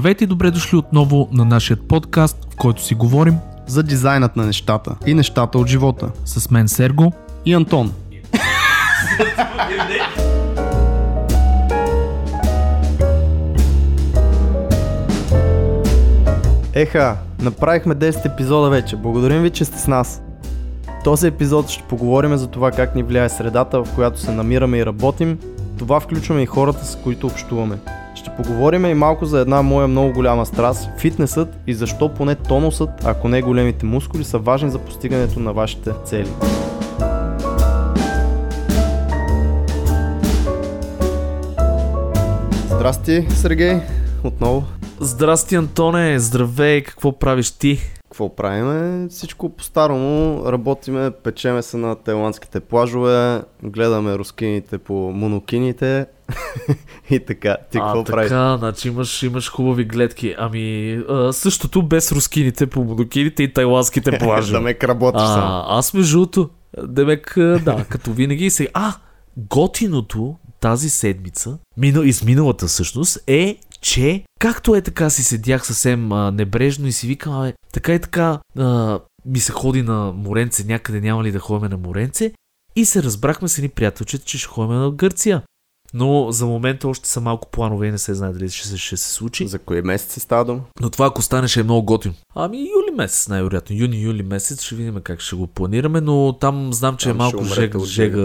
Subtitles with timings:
[0.00, 3.36] Здравейте и добре дошли отново на нашия подкаст, в който си говорим
[3.66, 6.10] за дизайнът на нещата и нещата от живота.
[6.24, 7.12] с мен Серго.
[7.44, 7.92] И Антон.
[16.74, 18.96] Еха, направихме 10 епизода вече.
[18.96, 20.22] Благодарим ви, че сте с нас.
[21.00, 24.78] В този епизод ще поговорим за това как ни влияе средата, в която се намираме
[24.78, 25.38] и работим.
[25.78, 27.78] Това включваме и хората, с които общуваме.
[28.34, 32.90] Ще поговорим и малко за една моя много голяма страст– фитнесът и защо поне тонусът,
[33.04, 36.28] ако не големите мускули, са важни за постигането на вашите цели.
[42.70, 43.80] Здрасти, Сергей,
[44.24, 44.64] отново.
[45.00, 46.18] Здрасти, Антоне!
[46.18, 46.82] Здравей!
[46.82, 47.78] Какво правиш ти?
[48.10, 49.08] Какво правиме?
[49.08, 50.42] Всичко по-старому.
[50.46, 56.06] Работиме, печеме се на тайландските плажове, гледаме рускините по монокините
[57.10, 57.56] и така.
[57.70, 58.58] Ти а, какво така, правиш?
[58.58, 60.34] значи имаш, имаш хубави гледки.
[60.38, 64.58] Ами, а, същото без рускините по монокините и тайландските плажове.
[64.58, 65.46] да ме работиш само.
[65.46, 66.50] А, аз между другото,
[66.88, 68.68] Демек, да, като винаги се...
[68.74, 68.94] А,
[69.36, 76.30] готиното тази седмица, мина, изминалата всъщност, е, че както е така си седях съвсем а,
[76.30, 81.00] небрежно и си викам, абе, така и така а, ми се ходи на моренце, някъде
[81.00, 82.32] няма ли да ходим на моренце
[82.76, 85.42] и се разбрахме с едни приятелчета, че ще ходим на Гърция.
[85.94, 88.96] Но за момента още са малко планове и не се знае дали ще се, ще
[88.96, 89.46] се случи.
[89.48, 90.60] За кои месеци става дума?
[90.80, 92.14] Но това ако стане ще е много готино.
[92.34, 93.76] Ами юли месец най-вероятно.
[93.76, 97.44] Юни-юли месец ще видим как ще го планираме, но там знам, че Там е малко
[97.44, 97.78] жега.
[97.78, 98.20] жега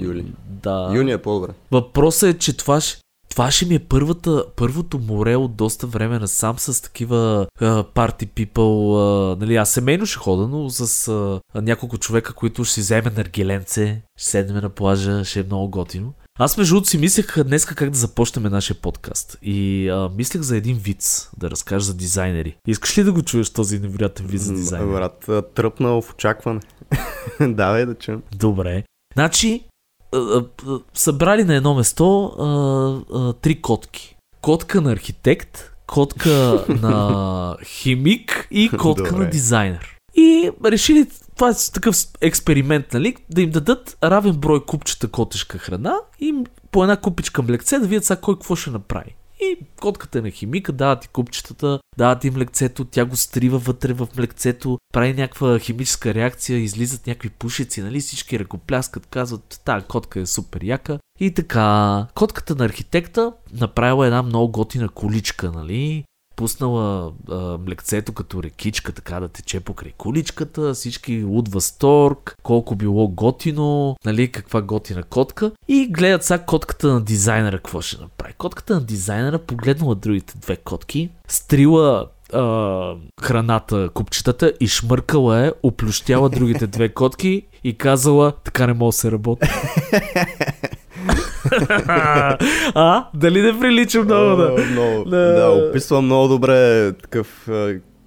[0.00, 0.24] Юли.
[0.46, 0.90] Да.
[0.94, 1.52] Юни е по-добре.
[1.70, 6.18] Въпросът е, че това ще, това ще ми е първата, първото море от доста време
[6.18, 7.46] насам с такива
[7.94, 8.96] парти пипъл.
[9.36, 14.02] нали, аз семейно ще хода, но с а, няколко човека, които ще си вземе наргиленце,
[14.18, 16.12] ще седнем на плажа, ще е много готино.
[16.38, 19.38] Аз между другото си мислех днеска как да започнем нашия подкаст.
[19.42, 22.56] И а, мислех за един виц да разкажа за дизайнери.
[22.66, 24.90] Искаш ли да го чуеш този невероятен виц за дизайнери?
[24.90, 26.60] Брат, тръпнал в очакване.
[27.40, 28.22] Давай да чуем.
[28.32, 28.84] Добре.
[29.14, 29.64] Значи,
[30.94, 32.44] събрали на едно место а,
[33.18, 34.16] а, три котки.
[34.40, 39.24] Котка на архитект, котка на химик и котка Добре.
[39.24, 39.93] на дизайнер.
[40.16, 45.96] И решили, това е такъв експеримент, нали, да им дадат равен брой купчета котешка храна
[46.20, 46.34] и
[46.70, 49.16] по една купичка млекце да видят сега кой какво ще направи.
[49.40, 53.92] И котката е на химика, дават ти купчетата, дават и млекцето, тя го стрива вътре
[53.92, 60.20] в млекцето, прави някаква химическа реакция, излизат някакви пушици, нали, всички ръкопляскат, казват, тази котка
[60.20, 60.98] е супер яка.
[61.20, 66.04] И така, котката на архитекта направила една много готина количка, нали,
[66.36, 73.08] пуснала а, млекцето като рекичка, така да тече покрай куличката, всички луд възторг, колко било
[73.08, 75.52] готино, нали, каква готина котка.
[75.68, 78.34] И гледат сега котката на дизайнера какво ще направи.
[78.38, 86.28] Котката на дизайнера погледнала другите две котки, стрила а, храната, купчетата и шмъркала е, оплющяла
[86.28, 89.48] другите две котки и казала, така не мога да се работи.
[92.74, 94.52] а, дали не прилича много да?
[94.52, 95.32] О, много, Да.
[95.34, 97.48] да, описва много добре такъв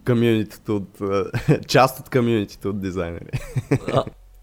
[0.05, 1.01] комьюнитито от...
[1.67, 3.29] част от комьюнитито от дизайнери.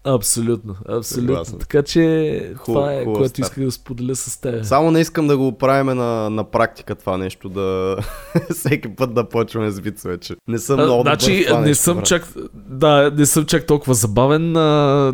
[0.05, 1.03] А, абсолютно, абсолютно.
[1.27, 1.59] Съгласен.
[1.59, 2.01] Така че
[2.49, 3.39] Хубав- това е, хубав което старт.
[3.39, 4.65] исках да споделя с теб.
[4.65, 7.97] Само не искам да го правим на, на практика това нещо, да
[8.51, 11.67] всеки път да почваме с вицове, че не съм много добър значи, в това не
[11.67, 12.05] нещо, съм брат.
[12.05, 14.61] чак, да, не съм чак толкова забавен, а,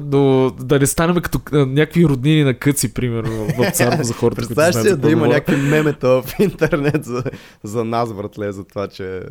[0.03, 4.41] но да не станем като а, някакви роднини на къци, примерно, в Царно за хората,
[4.41, 7.23] които знаят да какво има някакви мемета в интернет за,
[7.63, 9.22] за нас, братле, за това, че Е,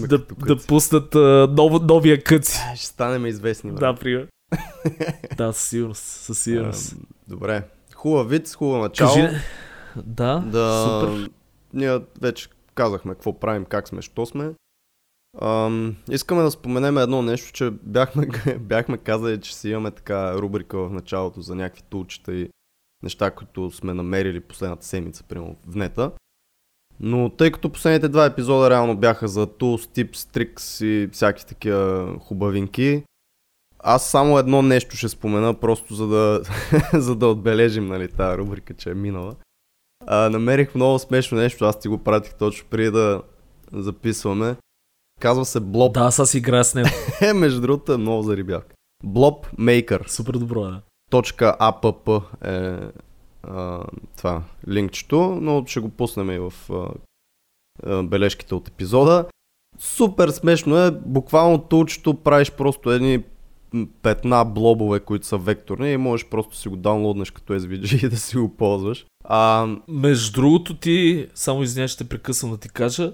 [0.00, 2.58] да, да пуснат а, ново, новия къци.
[2.72, 3.80] А, Ще станем известни, брат.
[3.80, 4.26] Да, пример.
[5.36, 6.96] да, със сигурност, със сигурност.
[7.28, 7.68] Добре.
[7.94, 9.14] Хубав вид, хубаво начало.
[9.14, 9.36] Кажи,
[9.96, 11.30] да, Да, супер.
[11.72, 14.54] ние вече казахме какво правим, как сме, що сме.
[15.42, 18.26] Ам, искаме да споменем едно нещо, че бяхме,
[18.60, 22.48] бяхме казали, че си имаме така рубрика в началото за някакви тулчета и
[23.02, 26.10] неща, които сме намерили последната седмица, примерно в нета.
[27.00, 32.14] Но тъй като последните два епизода реално бяха за tools, tips, tricks и всяки такива
[32.20, 33.02] хубавинки,
[33.84, 36.42] аз само едно нещо ще спомена, просто за да,
[36.92, 39.34] за да отбележим нали, тази рубрика, че е минала.
[40.06, 43.22] А, намерих много смешно нещо, аз ти го пратих точно преди да
[43.72, 44.56] записваме.
[45.20, 45.92] Казва се Blob.
[45.92, 46.88] Да, аз аз играя с него.
[47.20, 48.74] Е, между другото е много зарибяк.
[49.04, 50.08] Blob Maker.
[50.08, 50.80] Супер добро е.
[51.12, 52.90] .app е
[53.42, 53.84] а,
[54.16, 56.88] това линкчето, но ще го пуснем и в а,
[57.82, 59.26] а, бележките от епизода.
[59.78, 63.22] Супер смешно е, буквално тулчето правиш просто едни
[64.02, 68.16] петна блобове, които са векторни и можеш просто си го даунлоднеш като SVG и да
[68.16, 69.06] си го ползваш.
[69.24, 73.12] А, Между другото ти, само извиня, ще прекъсвам да ти кажа,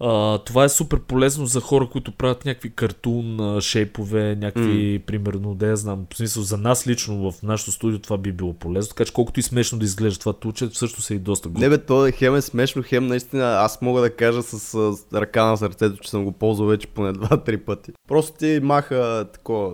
[0.00, 5.04] А, това е супер полезно за хора, които правят някакви картун, шейпове, някакви, mm.
[5.04, 8.54] примерно, да я знам, в смисъл за нас лично в нашото студио това би било
[8.54, 11.62] полезно, така че колкото и смешно да изглежда това туче, всъщност е и доста готово.
[11.62, 15.04] Не бе, то е хем е смешно, хем наистина, аз мога да кажа с, с
[15.14, 17.92] ръка на сърцето, че съм го ползвал вече поне два-три пъти.
[18.08, 19.72] Просто ти маха такова,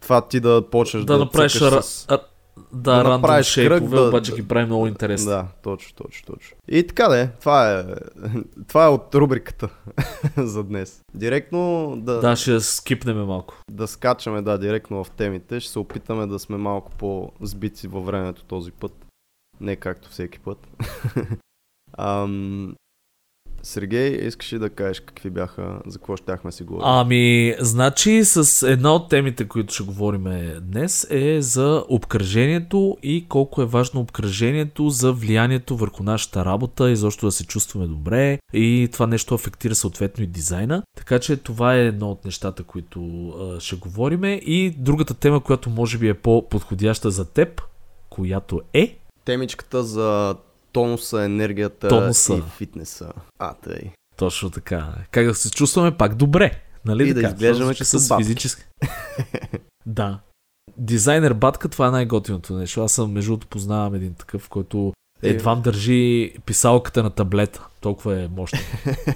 [0.00, 2.06] това ти да почнеш да, да направиш с...
[2.72, 5.30] Да, да рандом шейпове, да, обаче ги прави много интересно.
[5.30, 6.56] Да, точно, точно, точно.
[6.68, 7.84] И така да е, това е,
[8.68, 9.68] това е от рубриката
[10.36, 11.00] за днес.
[11.14, 12.20] Директно да...
[12.20, 13.54] Да, ще скипнем малко.
[13.70, 15.60] Да скачаме, да, директно в темите.
[15.60, 19.06] Ще се опитаме да сме малко по-збити във времето този път.
[19.60, 20.68] Не както всеки път.
[21.98, 22.74] Ам,
[23.62, 26.86] Сергей, искаш ли да кажеш какви бяха, за какво щяхме си говорим?
[26.86, 30.24] Ами, значи с една от темите, които ще говорим
[30.60, 36.96] днес е за обкръжението и колко е важно обкръжението за влиянието върху нашата работа и
[36.96, 40.82] защо да се чувстваме добре и това нещо афектира съответно и дизайна.
[40.96, 45.70] Така че това е едно от нещата, които а, ще говорим и другата тема, която
[45.70, 47.62] може би е по-подходяща за теб,
[48.10, 50.36] която е темичката за
[50.72, 52.34] тонуса, енергията тонуса.
[52.34, 53.12] и фитнеса.
[53.38, 53.90] А, тъй.
[54.16, 54.94] Точно така.
[55.10, 56.62] Как да се чувстваме пак добре.
[56.84, 57.20] Нали и така?
[57.20, 58.62] да изглеждаме като с физически.
[59.86, 60.20] да.
[60.76, 62.82] Дизайнер батка, това е най-готиното нещо.
[62.82, 64.92] Аз съм, между другото, познавам един такъв, който
[65.22, 65.28] е.
[65.28, 67.66] едва държи писалката на таблета.
[67.80, 68.58] Толкова е мощно.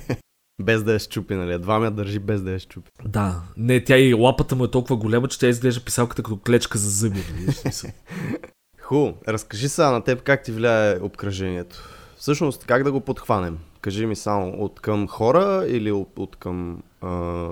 [0.62, 1.52] без да я щупи, нали?
[1.52, 2.90] Едва ме държи без да я щупи.
[3.04, 3.42] Да.
[3.56, 6.90] Не, тя и лапата му е толкова голема, че тя изглежда писалката като клечка за
[6.90, 7.24] зъби.
[8.92, 9.14] Хубаво.
[9.28, 11.76] Разкажи сега на теб как ти влияе обкръжението.
[12.16, 13.58] Всъщност, как да го подхванем?
[13.80, 17.48] Кажи ми само от към хора или от, от към а,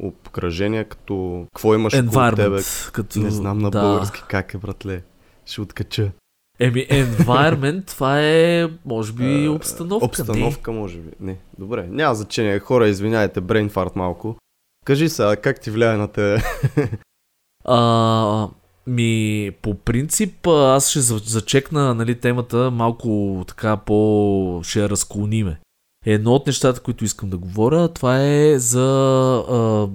[0.00, 1.46] обкръжение, като...
[1.54, 2.60] Какво имаш около тебе?
[2.92, 3.18] Като...
[3.18, 3.80] Не знам на да.
[3.80, 5.02] български как е, братле.
[5.46, 6.10] Ще откача.
[6.58, 10.06] Еми, environment, това е, може би, обстановка.
[10.06, 10.78] Обстановка, не?
[10.78, 11.10] може би.
[11.20, 11.86] Не, добре.
[11.90, 12.58] Няма значение.
[12.58, 14.36] Хора, извиняйте, брейнфарт малко.
[14.84, 16.42] Кажи сега, как ти влияе на те?
[17.64, 18.48] а,
[18.88, 24.60] ми, по принцип, аз ще зачекна нали, темата малко така по...
[24.64, 25.58] ще разклониме.
[26.06, 29.88] Едно от нещата, които искам да говоря, това е за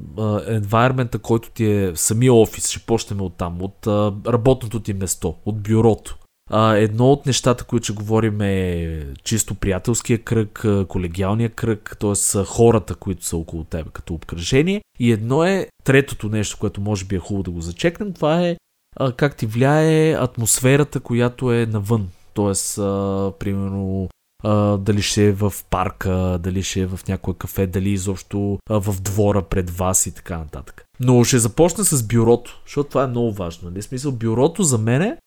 [0.48, 2.70] енвайрмента, който ти е самия офис.
[2.70, 6.18] Ще почнем от там, от а, работното ти место, от бюрото.
[6.50, 12.44] А, едно от нещата, които ще говорим е чисто приятелския кръг, колегиалния кръг, т.е.
[12.44, 14.82] хората, които са около теб като обкръжение.
[15.00, 18.58] И едно е третото нещо, което може би е хубаво да го зачекнем, това е
[18.96, 22.10] а, как ти влияе атмосферата, която е навън.
[22.34, 24.10] Тоест, а, примерно,
[24.44, 28.80] а, дали ще е в парка, дали ще е в някое кафе, дали изобщо а,
[28.80, 30.86] в двора пред вас и така нататък.
[31.00, 33.70] Но ще започна с бюрото, защото това е много важно.
[33.70, 33.82] Нали?
[33.82, 35.18] Смисъл, бюрото за мен е,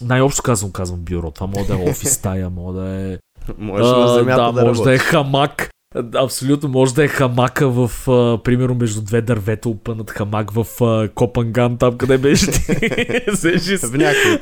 [0.00, 1.30] най-общо казвам, казвам бюро.
[1.30, 3.18] Това може да е офис стая, може да е...
[3.58, 5.70] Може на земята да, да може да е хамак,
[6.14, 11.08] Абсолютно може да е хамака в, а, примерно, между две дървета, опънат хамак в а,
[11.08, 12.60] Копанган, там къде беше ти.
[13.76, 14.40] в някакъв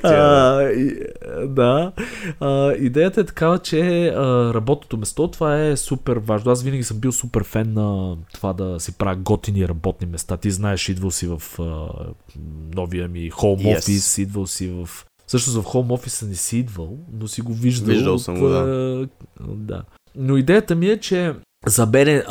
[1.49, 1.93] Да.
[2.41, 6.53] А, идеята е такава, че а, работното место, това е супер важно.
[6.53, 10.37] Аз винаги съм бил супер фен на това да си правя готини работни места.
[10.37, 11.89] Ти знаеш, идвал си в а,
[12.75, 13.79] новия ми home yes.
[13.79, 14.89] office, идвал си в
[15.27, 17.95] също в home office не си идвал, но си го виждал.
[17.95, 19.07] Виждал съм го, да.
[19.41, 19.83] да.
[20.15, 21.35] Но идеята ми е, че
[21.67, 22.23] за мен,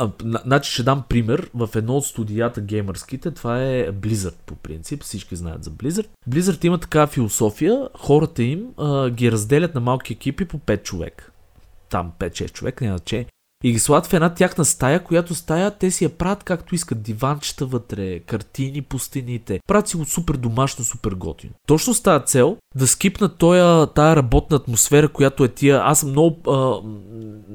[0.46, 5.36] значи ще дам пример, в едно от студията геймърските, това е Blizzard по принцип, всички
[5.36, 6.08] знаят за Blizzard.
[6.30, 11.32] Blizzard има такава философия, хората им а, ги разделят на малки екипи по 5 човек.
[11.90, 13.26] Там 5-6 човек, няма че
[13.64, 17.02] и ги слагат в една тяхна стая, която стая те си я правят както искат.
[17.02, 19.60] Диванчета вътре, картини по стените.
[19.68, 21.54] Правят си го супер домашно, супер готино.
[21.68, 25.82] Точно с тази цел да скипнат тоя, тая работна атмосфера, която е тия.
[25.84, 26.82] Аз съм много а,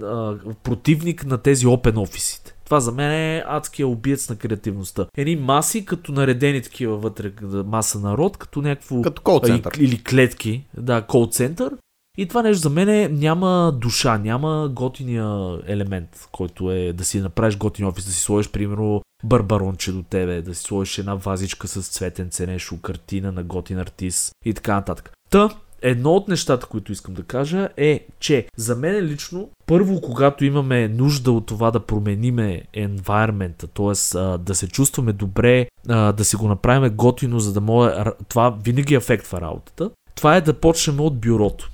[0.07, 2.55] а, противник на тези open офисите.
[2.65, 5.07] Това за мен е адския убиец на креативността.
[5.17, 7.33] Едни маси, като наредени такива вътре,
[7.67, 9.03] маса народ, като някакво...
[9.03, 9.73] Като кол-център.
[9.79, 11.77] Или клетки, да, кол-център.
[12.19, 17.57] И това нещо за мен няма душа, няма готиния елемент, който е да си направиш
[17.57, 21.89] готин офис, да си сложиш, примерно, барбаронче до тебе, да си сложиш една вазичка с
[21.89, 25.13] цветен нещо, картина на готин артист и така нататък.
[25.31, 25.49] Та,
[25.83, 30.89] едно от нещата, които искам да кажа е, че за мен лично, първо, когато имаме
[30.89, 34.19] нужда от това да промениме environment, т.е.
[34.39, 37.95] да се чувстваме добре, да си го направим готино, за да може
[38.29, 41.71] това винаги ефектва работата, това е да почнем от бюрото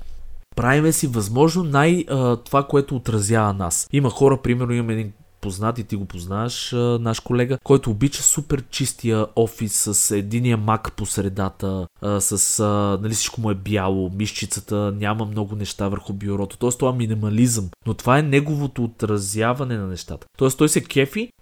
[0.61, 2.05] правиме си възможно най-
[2.45, 3.89] това, което отразява нас.
[3.93, 8.63] Има хора, примерно имаме един познат и ти го познаваш, наш колега, който обича супер
[8.71, 11.87] чистия офис с единия мак по средата,
[12.19, 12.65] с
[13.03, 16.59] нали, всичко му е бяло, мишчицата, няма много неща върху бюрото.
[16.59, 17.69] Тоест това минимализъм.
[17.87, 20.27] Но това е неговото отразяване на нещата.
[20.39, 21.33] Тоест той се кефи,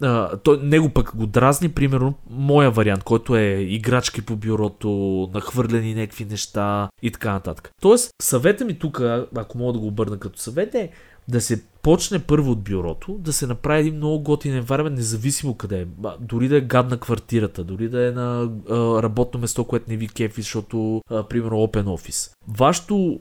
[0.43, 6.25] той, него пък го дразни, примерно, моя вариант, който е играчки по бюрото, нахвърлени някакви
[6.25, 7.71] неща и така нататък.
[7.83, 9.01] Тоест, съвета ми тук,
[9.37, 10.91] ако мога да го обърна като съвет е
[11.29, 15.81] да се почне първо от бюрото, да се направи един много готин environment, независимо къде
[15.81, 15.87] е.
[16.21, 20.09] Дори да е гадна квартирата, дори да е на а, работно место, което не ви
[20.09, 22.33] кефи, защото, а, примерно, Open Office.
[22.49, 23.21] Вашето,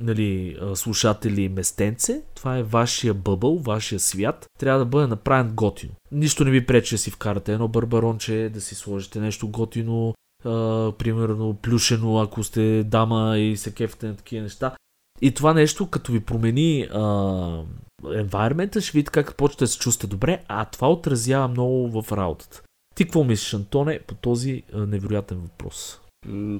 [0.00, 5.92] нали, слушатели местенце, това е вашия бъбъл, вашия свят, трябва да бъде направен готино.
[6.12, 10.14] Нищо не ви пречи да си вкарате едно барбаронче, да си сложите нещо готино,
[10.44, 14.74] Uh, примерно плюшено, ако сте дама и се кефите на такива неща.
[15.22, 17.64] И това нещо, като ви промени uh,
[18.04, 22.62] environment, ще видите как почвате да се чувствате добре, а това отразява много в работата.
[22.94, 25.98] Ти какво мислиш, Антоне, по този uh, невероятен въпрос?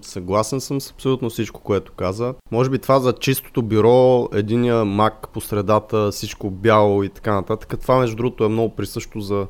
[0.02, 2.34] Съгласен съм с абсолютно всичко, което каза.
[2.50, 7.80] Може би това за чистото бюро, единия мак по средата, всичко бяло и така нататък.
[7.80, 9.46] Това между другото е много присъщо за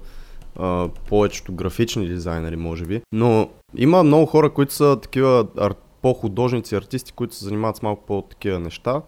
[0.56, 3.00] а, повечето графични дизайнери, може би.
[3.12, 8.06] Но има много хора, които са такива ар- по-художници, артисти, които се занимават с малко
[8.06, 9.02] по-такива неща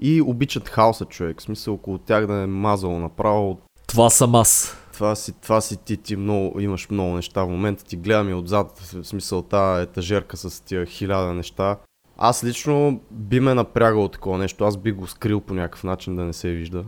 [0.00, 1.40] и обичат хаоса човек.
[1.40, 3.58] В смисъл около тях да е мазало направо.
[3.86, 4.76] Това съм аз.
[4.92, 7.44] Това си, това си ти, ти много, имаш много неща.
[7.44, 11.76] В момента ти гледам и отзад, в смисъл тази етажерка с тия хиляда неща.
[12.16, 14.64] Аз лично би ме напрягало такова нещо.
[14.64, 16.84] Аз би го скрил по някакъв начин да не се вижда.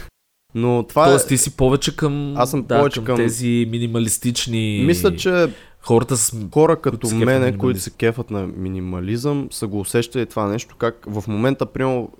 [0.54, 1.28] Но това Тоест е...
[1.28, 4.84] ти си повече към, Аз съм да, повече към, към- тези минималистични...
[4.86, 5.50] Мисля, че
[5.86, 6.36] Хората с...
[6.54, 11.06] хора като се мене, които се кефат на минимализъм, са го усещали това нещо, как
[11.06, 12.10] в момента, примерно,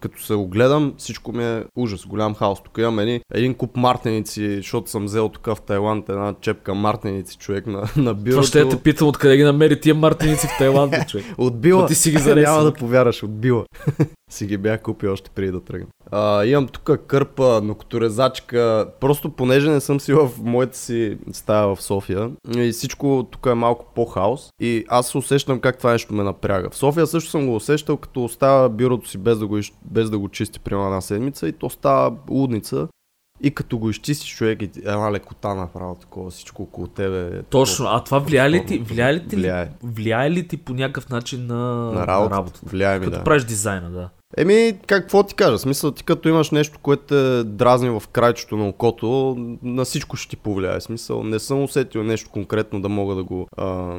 [0.00, 2.62] като се огледам, всичко ми е ужас, голям хаос.
[2.62, 7.38] Тук имам един, един куп мартеници, защото съм взел тук в Тайланд една чепка мартеници,
[7.38, 8.30] човек на, на бюрото.
[8.30, 11.26] Това ще те питам откъде ги намери тия мартиници в Тайланд, човек.
[11.38, 11.86] От Била.
[11.86, 12.54] Ти си ги заресал.
[12.56, 13.64] Няма да повярваш, от Била.
[14.30, 15.86] си ги бях купил още преди да тръгна.
[16.10, 18.88] А, имам тук кърпа, нокторезачка.
[19.00, 23.54] Просто понеже не съм си в моята си стая в София и всичко тук е
[23.54, 26.70] малко по-хаос и аз усещам как това нещо ме напряга.
[26.70, 30.18] В София също съм го усещал, като оставя бюрото си без да го, без да
[30.18, 32.88] го чисти примерно една седмица и то става лудница.
[33.44, 37.38] И като го изчистиш човек една лекота направо такова, всичко около тебе.
[37.38, 39.70] е Точно, а това влияе ли ти, влияе ли ти, Влияе.
[39.82, 42.60] влияе ли ти по някакъв начин на, На работата.
[42.66, 43.24] Влияе ми, Като да.
[43.24, 44.08] правиш дизайна, да.
[44.36, 45.58] Еми, какво ти кажа?
[45.58, 50.36] Смисъл, ти като имаш нещо, което дразни в крайчето на окото, на всичко ще ти
[50.36, 50.80] повлияе.
[50.80, 53.98] Смисъл, не съм усетил нещо конкретно да мога да го а,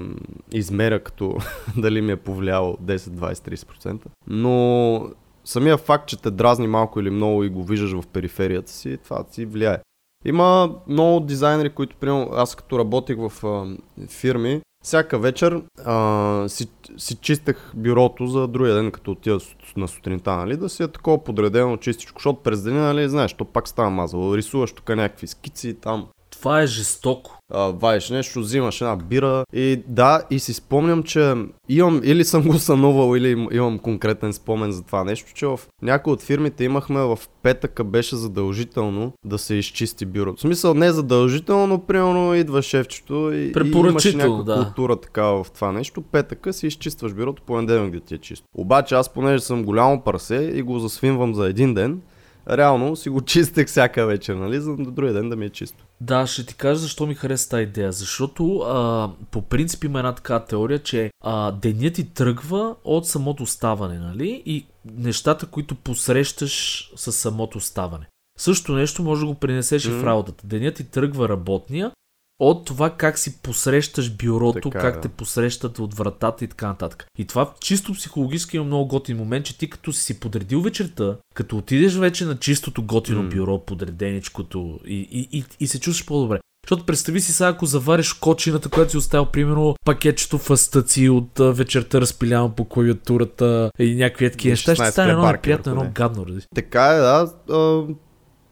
[0.51, 1.37] измеря като
[1.77, 3.99] дали ми е повлияло 10, 20, 30%.
[4.27, 5.01] Но
[5.45, 9.23] самия факт, че те дразни малко или много и го виждаш в периферията си, това
[9.23, 9.77] ти влияе.
[10.25, 16.67] Има много дизайнери, които, примерно, аз като работих в а, фирми, всяка вечер а, си,
[16.97, 19.39] си чистех бюрото за другия ден, като отида
[19.77, 23.45] на сутринта, нали, да си е такова подредено чистичко, защото през деня, нали, знаеш, то
[23.45, 24.37] пак става мазало.
[24.37, 26.07] Рисуваш тук някакви скици, там
[26.43, 27.37] Това е жестоко.
[27.53, 31.35] а, ваеш нещо, взимаш една бира и да, и си спомням, че
[31.69, 35.59] имам, или съм го сънувал, или им- имам конкретен спомен за това нещо, че в
[35.81, 40.37] някои от фирмите имахме в петъка беше задължително да се изчисти бюрото.
[40.37, 44.63] В смисъл не задължително, но примерно идва шефчето и, и имаше някаква да.
[44.63, 46.01] култура такава в това нещо.
[46.01, 48.45] Петъка си изчистваш бюрото, понеделник да ти е чисто.
[48.57, 52.01] Обаче аз, понеже съм голямо парсе и го засвинвам за един ден,
[52.49, 55.85] реално си го чистех всяка вечер, нали, за на другия ден да ми е чисто.
[56.01, 57.91] Да, ще ти кажа защо ми хареса тази идея.
[57.91, 63.45] Защото а, по принцип има една така теория, че а, денят ти тръгва от самото
[63.45, 64.43] ставане, нали?
[64.45, 64.65] И
[64.97, 68.05] нещата, които посрещаш с самото ставане.
[68.37, 70.47] Също нещо може да го принесеш и в работата.
[70.47, 71.91] Денят ти тръгва работния
[72.39, 75.01] от това как си посрещаш бюрото, Така е, как да.
[75.01, 77.05] те посрещат от вратата и така нататък.
[77.17, 81.15] И това чисто психологически има много готин момент, че ти като си си подредил вечерта,
[81.35, 83.29] като отидеш вече на чистото готино М.
[83.29, 86.39] бюро, подреденичкото и, и, и, и се чувстваш по-добре.
[86.65, 92.01] Защото представи си сега, ако завариш кочината, която си оставил, примерно, пакетчето фастъци от вечерта
[92.01, 96.25] разпилявам по клавиатурата и някакви такива неща, ще 16 стане едно неприятно, едно гадно.
[96.55, 97.33] Така е, да.
[97.49, 97.83] А,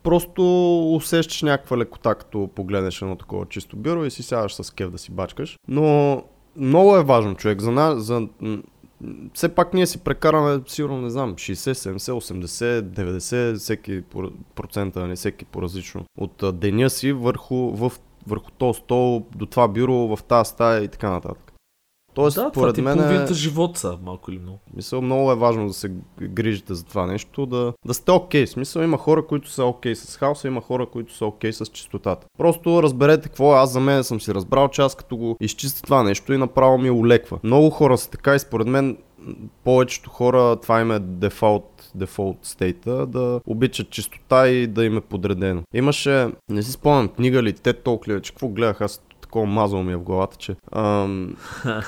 [0.03, 0.43] просто
[0.95, 4.97] усещаш някаква лекота, като погледнеш едно такова чисто бюро и си сядаш с кев да
[4.97, 5.59] си бачкаш.
[5.67, 6.23] Но
[6.55, 7.61] много е важно, човек.
[7.61, 8.27] За, на, за,
[9.33, 14.03] все пак ние си прекараме, сигурно, не знам, 60, 70, 80, 90, всеки
[14.55, 17.91] процента, нали, всеки по-различно от деня си върху, в,
[18.27, 21.50] върху този стол, до това бюро, в тази стая и така нататък.
[22.13, 24.59] Тоест, да, според това ти мен е, живот са, малко или много.
[24.75, 25.91] мисъл, много е важно да се
[26.21, 28.43] грижите за това нещо, да, да сте окей.
[28.43, 28.49] Okay.
[28.49, 31.63] Смисъл, има хора, които са окей okay с хаоса, има хора, които са окей okay
[31.63, 32.27] с чистотата.
[32.37, 33.59] Просто разберете какво е.
[33.59, 36.77] Аз за мен съм си разбрал, че аз като го изчистя това нещо и направо
[36.77, 37.39] ми олеква.
[37.43, 38.97] Много хора са така и според мен
[39.63, 45.01] повечето хора това им е дефолт, дефолт стейта, да обичат чистота и да им е
[45.01, 45.61] подредено.
[45.73, 49.01] Имаше, не си спомням, книга ли, те толкова, че какво гледах, аз
[49.31, 51.35] такова мазало ми е в главата, че ам,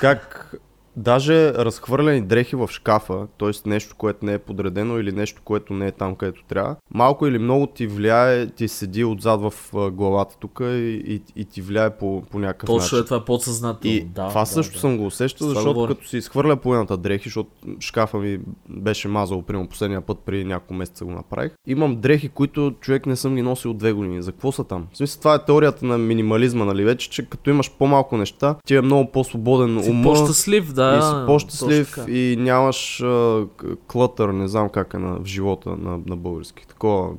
[0.00, 0.54] как
[0.96, 3.68] Даже разхвърляни дрехи в шкафа, т.е.
[3.68, 7.38] нещо, което не е подредено или нещо, което не е там, където трябва, малко или
[7.38, 9.52] много ти влияе, ти седи отзад в
[9.90, 12.98] главата тук и, и, и ти влияе по, по някакъв Точно начин.
[12.98, 13.96] е това подсъзнателно.
[13.96, 14.78] И да, това да, също да.
[14.78, 15.94] съм го усещал, защото говоря.
[15.94, 20.74] като си изхвърля половината дрехи, защото шкафа ми беше мазал, примерно последния път преди няколко
[20.74, 21.52] месеца го направих.
[21.66, 24.22] Имам дрехи, които човек не съм ги носил от две години.
[24.22, 24.86] За какво са там?
[24.92, 28.74] В смисъл, това е теорията на минимализма, нали вече, че като имаш по-малко неща, ти
[28.74, 30.02] е много по-свободен ума.
[30.02, 30.83] по-щастлив, да.
[30.98, 33.46] И си по-щастлив и нямаш а,
[33.86, 36.66] клътър, не знам как е на, в живота на, на български.
[36.66, 37.10] Такова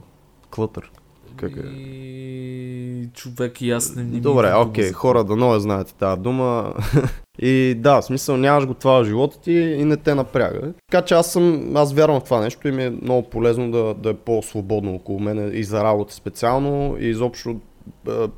[0.52, 0.92] клътър.
[1.38, 1.68] Как е?
[1.68, 3.10] И...
[3.14, 5.00] Човек и аз не, ми Добре, окей, мозъка.
[5.00, 6.74] хора да много знаете тази дума.
[7.40, 10.74] и да, в смисъл нямаш го това в живота ти и не те напряга.
[10.92, 13.94] Така че аз съм, аз вярвам в това нещо и ми е много полезно да,
[13.94, 17.56] да е по-свободно около мен и за работа специално и изобщо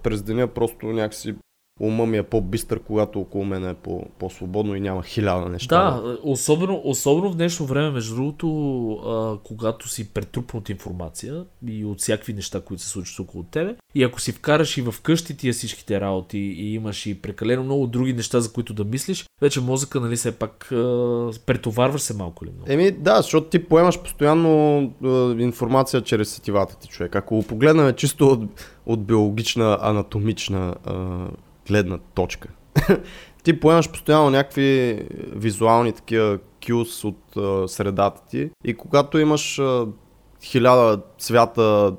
[0.03, 1.36] през деня просто някакси
[1.79, 5.75] ума ми е по-бистър, когато около мен е по- по-свободно и няма хиляда неща.
[5.75, 8.48] Да, особено, особено в днешно време, между другото,
[8.93, 13.75] а, когато си претрупан от информация и от всякакви неща, които се случват около тебе,
[13.96, 17.88] и ако си вкараш и в къщи тия всичките работи и имаш и прекалено много
[17.88, 22.46] други неща, за които да мислиш, вече мозъка, нали, все пак а, претоварваш се малко
[22.46, 22.72] или много.
[22.72, 25.07] Еми да, защото ти поемаш постоянно е,
[25.43, 27.15] информация чрез сетивата ти човек.
[27.15, 28.41] Ако погледнем чисто от,
[28.86, 30.91] от биологична, анатомична е,
[31.67, 32.50] гледна точка,
[33.43, 35.01] ти поемаш постоянно някакви
[35.36, 39.63] визуални такива кюс от е, средата ти и когато имаш е,
[40.43, 41.93] хиляда цвята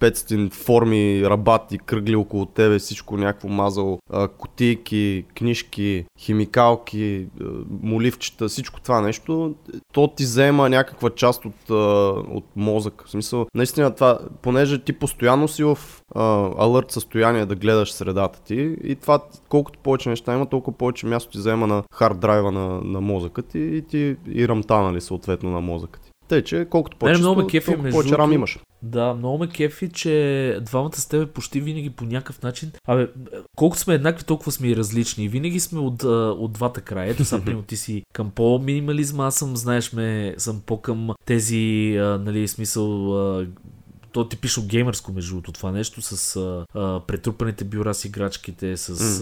[0.00, 7.26] 500 форми, рабати, кръгли около тебе, всичко някакво мазало, а, кутийки, книжки, химикалки,
[7.82, 9.54] моливчета, всичко това нещо,
[9.92, 11.70] то ти взема някаква част от,
[12.30, 13.02] от мозък.
[13.06, 15.78] В смисъл, наистина това, понеже ти постоянно си в
[16.58, 21.30] алърт състояние да гледаш средата ти и това, колкото повече неща има, толкова повече място
[21.30, 25.50] ти взема на хард драйва на, на мозъка ти и ти и рамта, нали, съответно
[25.50, 26.09] на мозъка ти.
[26.30, 28.58] Тъй, че колкото Мене повече, много ме кефи, толкова повече рам имаш.
[28.82, 32.72] Да, много ме кефи, че двамата с тебе почти винаги по някакъв начин.
[32.86, 33.08] Абе,
[33.56, 35.28] колкото сме еднакви, толкова сме и различни.
[35.28, 36.02] Винаги сме от,
[36.38, 37.10] от двата края.
[37.10, 42.18] Ето сега, примерно, ти си към по-минимализма, аз съм, знаеш ме, съм по-към тези, а,
[42.24, 43.46] нали, смисъл, а,
[44.12, 49.20] то типично геймърско, между другото, това нещо с а, а, претрупаните бюра с играчките, с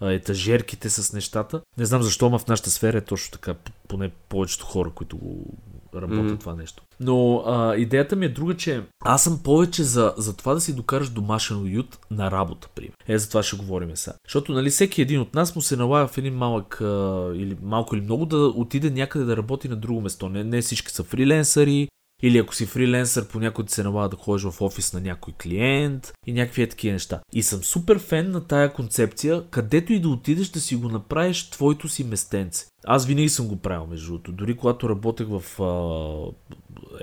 [0.00, 1.60] а, етажерките, с нещата.
[1.78, 3.54] Не знам защо, ама в нашата сфера е точно така,
[3.88, 5.54] поне повечето хора, които го
[6.02, 6.36] работят Мгм.
[6.36, 6.82] това нещо.
[7.00, 10.76] Но а, идеята ми е друга, че аз съм повече за, за това да си
[10.76, 12.92] докараш домашен уют на работа, пример.
[13.08, 14.16] Е, за това ще говорим сега.
[14.26, 17.96] Защото, нали, всеки един от нас му се налага в един малък а, или малко
[17.96, 20.28] или много да отиде някъде да работи на друго место.
[20.28, 21.88] Не, не всички са фриленсъри,
[22.26, 26.12] или ако си фриленсър, понякога ти се налага да ходиш в офис на някой клиент
[26.26, 27.20] и някакви е такива неща.
[27.32, 31.50] И съм супер фен на тая концепция, където и да отидеш да си го направиш
[31.50, 32.66] твоето си местенце.
[32.86, 34.32] Аз винаги съм го правил, между другото.
[34.32, 35.64] Дори когато работех в а,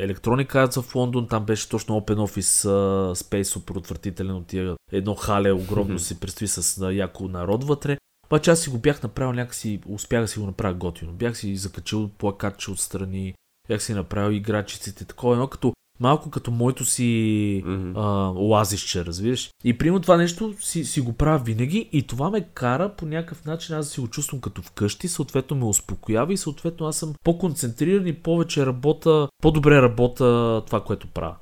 [0.05, 4.75] Electronic Arts в Лондон, там беше точно Open Office а, Space, супер отвратителен от тия
[4.91, 7.97] едно хале, огромно си представи с а, яко народ вътре.
[8.27, 11.12] Обаче аз си го бях направил някакси, успях да си го направя готино.
[11.12, 13.34] Бях си закачил плакатче отстрани,
[13.71, 17.99] бях си направил играчиците, такова едно като малко като моето си Мгм.
[17.99, 19.49] а, оазисче, разбираш.
[19.63, 23.45] И примерно това нещо си, си го правя винаги и това ме кара по някакъв
[23.45, 27.13] начин аз да си го чувствам като вкъщи, съответно ме успокоява и съответно аз съм
[27.23, 31.36] по-концентриран и повече работа, по-добре работа това, което правя.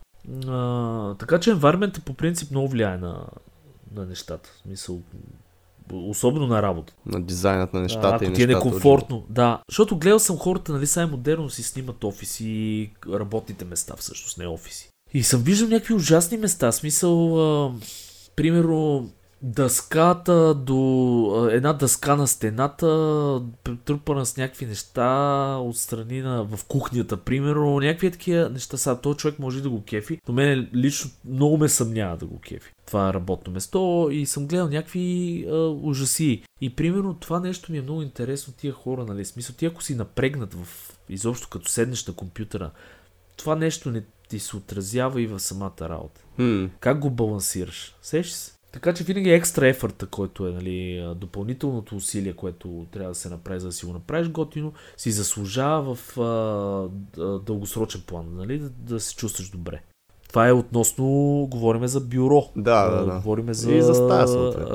[0.47, 3.25] А, така че environment по принцип много влияе на,
[3.95, 4.49] на нещата.
[4.61, 5.01] Смисъл,
[5.93, 6.93] особено на работа.
[7.05, 9.61] на дизайнът на нещата Ако и ти е некомфортно, да.
[9.69, 14.47] Защото гледал съм хората, нали, сега е модерно си снимат офиси, работните места всъщност, не
[14.47, 14.89] офиси.
[15.13, 17.71] И съм виждал някакви ужасни места, смисъл, а,
[18.35, 19.09] примерно,
[19.41, 23.41] дъската до една дъска на стената,
[23.85, 28.77] трупана с някакви неща отстрани на, в кухнята, примерно, някакви такива неща.
[28.77, 32.39] Сега този човек може да го кефи, но мен лично много ме съмнява да го
[32.39, 32.73] кефи.
[32.85, 36.43] Това е работно место и съм гледал някакви а, ужаси.
[36.61, 39.95] И примерно това нещо ми е много интересно, тия хора, нали, смисъл, ти ако си
[39.95, 42.71] напрегнат в, изобщо като седнеш на компютъра,
[43.37, 46.21] това нещо не ти се отразява и в самата работа.
[46.35, 46.65] Хм.
[46.79, 47.95] Как го балансираш?
[48.01, 48.58] Сеш се?
[48.71, 53.29] Така че винаги е екстра ефорта, който е нали, допълнителното усилие, което трябва да се
[53.29, 56.89] направи, за да си го направиш готино, си заслужава в а,
[57.39, 59.81] дългосрочен план, нали, да, да се чувстваш добре.
[60.29, 61.05] Това е относно,
[61.51, 62.49] говориме за бюро.
[62.55, 63.15] Да, да, да.
[63.15, 64.27] Говориме за, И за стая,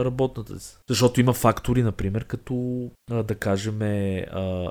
[0.05, 0.77] работната си.
[0.89, 3.81] Защото има фактори, например, като да кажем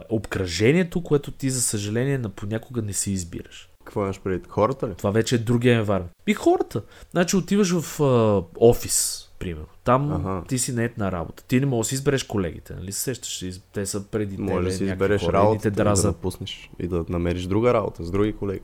[0.10, 3.70] обкръжението, което ти, за съжаление, понякога не си избираш.
[3.86, 4.44] Какво имаш преди?
[4.50, 4.94] Хората ли?
[4.96, 6.12] Това вече е другия енвайрмент.
[6.28, 6.82] И хората.
[7.12, 9.68] Значи отиваш в а, офис, примерно.
[9.84, 10.44] Там Ага.
[10.48, 11.44] ти си нет на работа.
[11.44, 12.92] Ти не можеш да си избереш колегите, нали?
[12.92, 14.54] се Сещаш, те са преди тебе.
[14.54, 18.04] Може да си избереш хора, работа те и да напуснеш и да намериш друга работа
[18.04, 18.62] с други колеги.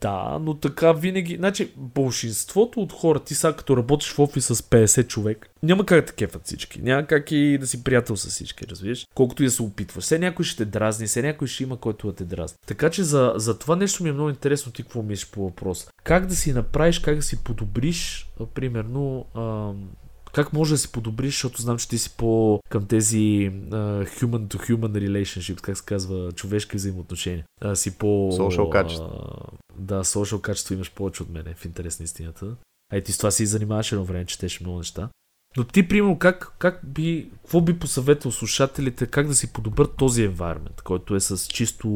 [0.00, 1.36] Да, но така винаги.
[1.36, 6.06] Значи, большинството от хора, ти сега като работиш в офис с 50 човек, няма как
[6.06, 6.82] да кефат всички.
[6.82, 9.06] Няма как и да си приятел с всички, разбираш?
[9.14, 10.04] Колкото и да се опитваш.
[10.04, 12.58] Все някой ще те дразни, все някой ще има, който да те дразни.
[12.66, 15.88] Така че за, за това нещо ми е много интересно ти какво мислиш по въпрос.
[16.04, 19.88] Как да си направиш, как да си подобриш, примерно, ам,
[20.32, 24.46] как може да си подобриш, защото знам, че ти си по към тези а, human
[24.46, 27.44] to human relationships, как се казва, човешки взаимоотношения.
[27.60, 28.06] А, си по...
[28.32, 29.10] Social качество.
[29.14, 32.46] а, Да, social качество имаш повече от мене, в интерес на истината.
[32.92, 35.08] А и ти с това си занимаваш едно време, четеш много неща.
[35.56, 40.28] Но ти, примерно, как, как би, какво би посъветвал слушателите, как да си подобрят този
[40.28, 41.88] environment, който е с чисто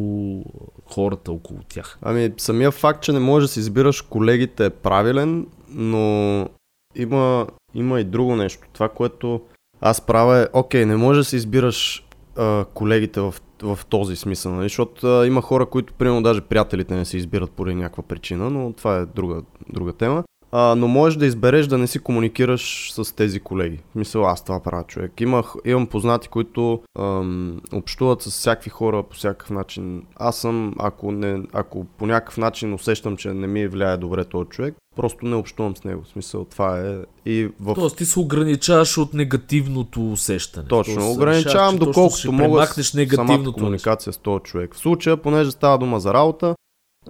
[0.86, 1.98] хората около тях?
[2.02, 6.48] Ами, самия факт, че не можеш да си избираш колегите е правилен, но
[6.96, 8.68] има, има и друго нещо.
[8.72, 9.40] Това, което
[9.80, 14.52] аз правя е, окей, не можеш да си избираш а, колегите в, в този смисъл,
[14.52, 14.64] нали?
[14.64, 18.72] защото а, има хора, които, примерно, даже приятелите не се избират поради някаква причина, но
[18.72, 20.24] това е друга, друга тема.
[20.52, 23.78] А, но можеш да избереш да не си комуникираш с тези колеги.
[23.94, 25.20] Мисля, аз това правя човек.
[25.20, 30.02] Имах, имам познати, които ам, общуват с всякакви хора по всякакъв начин.
[30.16, 34.48] Аз съм, ако, не, ако по някакъв начин усещам, че не ми влияе добре този
[34.48, 36.02] човек, просто не общувам с него.
[36.02, 36.96] В смисъл, това е.
[37.26, 40.68] И в Тоест ти се ограничаваш от негативното усещане.
[40.68, 43.52] Точно, Тоест, ограничавам доколкото мога с самата негативното нещо.
[43.52, 44.74] комуникация с този човек.
[44.74, 46.54] В случая, понеже става дума за работа,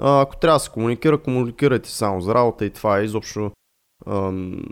[0.01, 3.51] а, ако трябва да се комуникира, комуникирайте само за работа и това е изобщо
[4.07, 4.63] ам,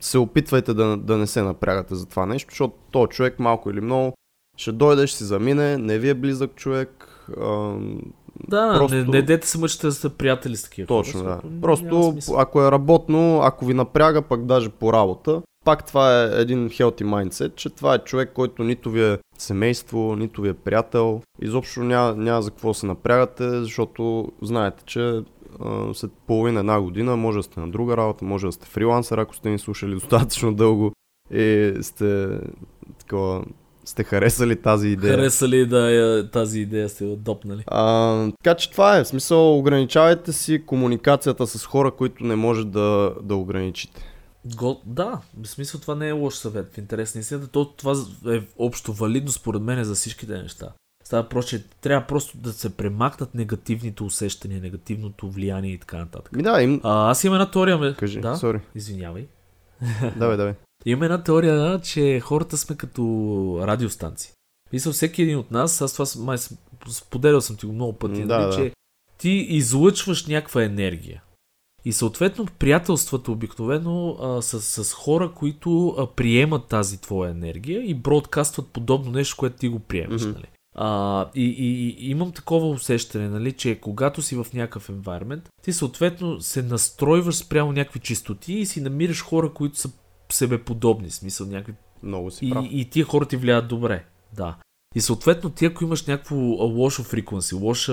[0.00, 3.80] се опитвайте да, да не се напрягате за това нещо, защото този човек малко или
[3.80, 4.12] много
[4.56, 7.08] ще дойде, ще си замине, не ви е близък човек.
[7.42, 8.00] Ам,
[8.48, 11.40] Да, Просто- не, не дете се мъчите да сте приятели с такива Точно, да.
[11.62, 16.68] Просто ако е работно, ако ви напряга пък даже по работа, пак това е един
[16.68, 21.22] healthy mindset, че това е човек, който нито ви е семейство, нито ви е приятел.
[21.42, 25.22] Изобщо няма, няма за какво да се напрягате, защото знаете, че
[25.64, 29.18] а, след половина една година може да сте на друга работа, може да сте фрилансър,
[29.18, 30.92] ако сте ни слушали достатъчно дълго
[31.34, 32.28] и сте
[32.98, 33.44] такова,
[33.84, 35.14] сте харесали тази идея.
[35.16, 37.64] Хареса ли да тази идея сте я допнали?
[37.66, 39.04] А, така че това е.
[39.04, 44.09] В смисъл, ограничавайте си комуникацията с хора, които не може да, да ограничите.
[44.44, 46.74] Го, да, в смисъл това не е лош съвет.
[46.74, 47.94] В интерес на истината, то, това
[48.26, 50.72] е общо валидно според мен за всичките неща.
[51.04, 56.32] Става просто, че трябва просто да се премахнат негативните усещания, негативното влияние и така нататък.
[56.32, 56.80] Ми да, им...
[56.84, 57.94] А, аз имам една теория, ме.
[57.94, 58.36] Кажи, да?
[58.36, 58.60] сори.
[58.74, 59.26] Извинявай.
[60.16, 60.54] Давай, давай.
[60.86, 63.02] Имам една теория, че хората сме като
[63.62, 64.32] радиостанции.
[64.72, 66.38] Мисля, всеки един от нас, аз това май
[66.88, 68.56] споделял съм ти го много пъти, Да, нали, да.
[68.56, 68.72] че
[69.18, 71.22] ти излъчваш някаква енергия.
[71.84, 77.94] И съответно приятелствата обикновено а, с, с хора, които а, приемат тази твоя енергия и
[77.94, 80.22] бродкастват подобно нещо, което ти го приемаш.
[80.22, 80.32] Мгм.
[80.32, 80.46] Нали?
[80.74, 85.72] А, и, и, и имам такова усещане, нали, че когато си в някакъв environment, ти
[85.72, 89.90] съответно се настройваш спрямо някакви чистоти и си намираш хора, които са
[90.32, 92.66] себеподобни, смисъл някакви Много си и, прав.
[92.70, 94.04] и тия хора ти влияят добре.
[94.36, 94.56] Да.
[94.94, 97.92] И съответно, ти ако имаш някакво лошо фриквенси, лоша,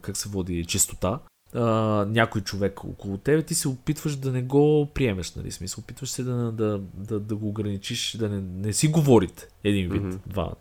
[0.00, 1.20] как се води, чистота,
[1.54, 1.60] а,
[2.08, 5.50] някой човек около тебе, ти се опитваш да не го приемеш, нали?
[5.50, 9.90] Смисъл, опитваш се да, да, да, да го ограничиш, да не, не си говорите един
[9.90, 10.18] вид, mm-hmm.
[10.26, 10.56] двамата.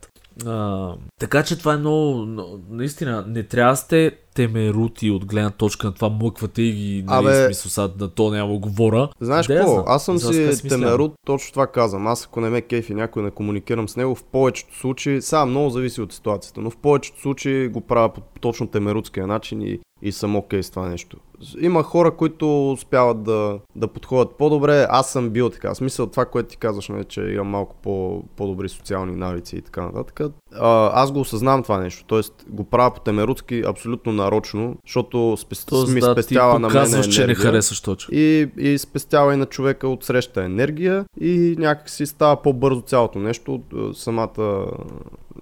[0.46, 2.26] А, така че това е много,
[2.70, 7.26] наистина, не трябва да сте темерути от гледна точка на това мъквате и ги, нали,
[7.26, 9.10] Абе- смисъл, сега на то няма говоря.
[9.22, 9.84] Знаеш какво?
[9.88, 12.08] Аз съм си темерут, точно това казвам.
[12.08, 15.69] Аз ако не ме кефи някой не комуникирам с него, в повечето случаи, сега много
[15.69, 20.12] зависи от ситуацията, но в повечето случаи го правя по точно темерутския начин и, и
[20.12, 21.17] съм окей с това нещо.
[21.60, 24.88] Има хора, които успяват да, да подходят по-добре.
[24.89, 25.74] Аз съм бил така.
[25.74, 29.62] В смисъл това, което ти казваш, нали, че имам малко по, по-добри социални навици и
[29.62, 30.22] така нататък.
[30.60, 32.04] А, аз го осъзнавам това нещо.
[32.08, 35.66] Тоест го правя по темерутски абсолютно нарочно, защото спес...
[35.66, 38.16] Тоест, ми да, ти спестява на мен показваш, че не енергия харесваш точно.
[38.16, 43.20] и, и спестява и на човека от среща енергия и някак си става по-бързо цялото
[43.20, 43.62] нещо.
[43.94, 44.66] Самата,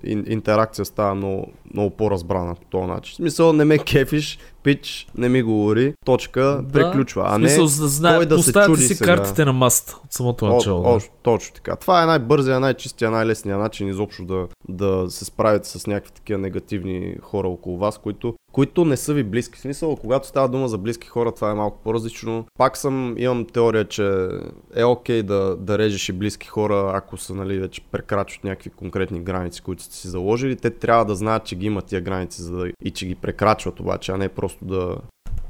[0.04, 3.14] интеракция става много, много по-разбрана по този начин.
[3.14, 7.24] В смисъл, не ме кефиш, пич, не ми говори, точка, да, приключва.
[7.28, 9.16] А не смисъл, знае, той да се чуди си сега.
[9.16, 10.80] картите на масата от самото начало.
[10.80, 10.90] О, да.
[10.90, 11.76] о, точно така.
[11.76, 17.16] Това е най-бързия, най-чистия, най-лесния начин изобщо да, да се справите с някакви такива негативни
[17.22, 19.58] хора около вас, които, които не са ви близки.
[19.58, 22.46] В смисъл, когато става дума за близки хора, това е малко по-различно.
[22.58, 24.28] Пак съм, имам теория, че
[24.76, 29.20] е окей да, да режеш и близки хора, ако са нали, вече прекрачват някакви конкретни
[29.20, 30.56] граници, които сте си заложили.
[30.56, 33.80] Те трябва да знаят, че ги имат тия граници за да, и че ги прекрачват
[33.80, 34.98] обаче, а не просто да,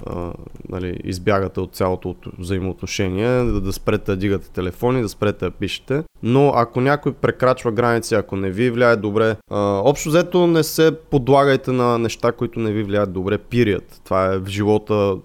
[0.05, 0.33] а,
[0.69, 5.51] нали, избягате от цялото от взаимоотношение, да, да спрете да дигате телефони, да спрете да
[5.51, 6.03] пишете.
[6.23, 10.97] Но ако някой прекрачва граници, ако не ви влияе добре, а, общо взето не се
[11.11, 14.01] подлагайте на неща, които не ви влияят добре, пирият.
[14.03, 15.15] Това е в живота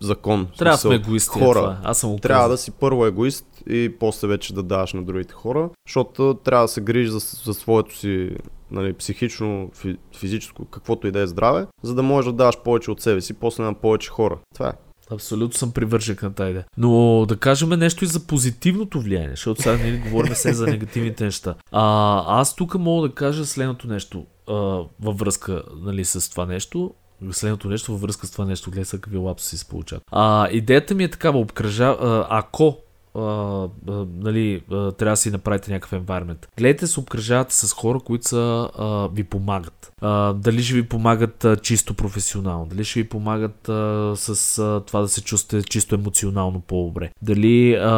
[0.00, 0.46] закон.
[0.58, 1.38] Трябва да сме егоисти.
[1.38, 1.78] е Хора, това.
[1.84, 5.68] Аз съм трябва да си първо егоист и после вече да даваш на другите хора,
[5.86, 8.30] защото трябва да се грижи за, за своето си
[8.70, 12.90] нали, психично, фи, физическо, каквото и да е здраве, за да можеш да даваш повече
[12.90, 14.38] от себе си, после на повече хора.
[14.54, 14.72] Това е.
[15.12, 16.64] Абсолютно съм привържен на тази идея.
[16.76, 21.24] Но да кажем нещо и за позитивното влияние, защото сега ние говорим се за негативните
[21.24, 21.54] неща.
[21.72, 24.52] А, аз тук мога да кажа следното нещо а,
[25.00, 26.94] във връзка нали, с това нещо.
[27.32, 30.02] Следното нещо във връзка с това нещо, гледай сега какви лапси се получават.
[30.12, 32.78] А, идеята ми е такава, обкръжа, а, ако
[33.14, 33.68] а,
[34.16, 36.46] нали, а, трябва да си направите някакъв environment.
[36.58, 39.92] Гледайте се обкръжавате с хора, които са, а, ви помагат.
[40.00, 44.80] А, дали ще ви помагат а, чисто професионално, дали ще ви помагат а, с а,
[44.86, 47.10] това да се чувствате чисто емоционално по-добре.
[47.22, 47.88] Дали а,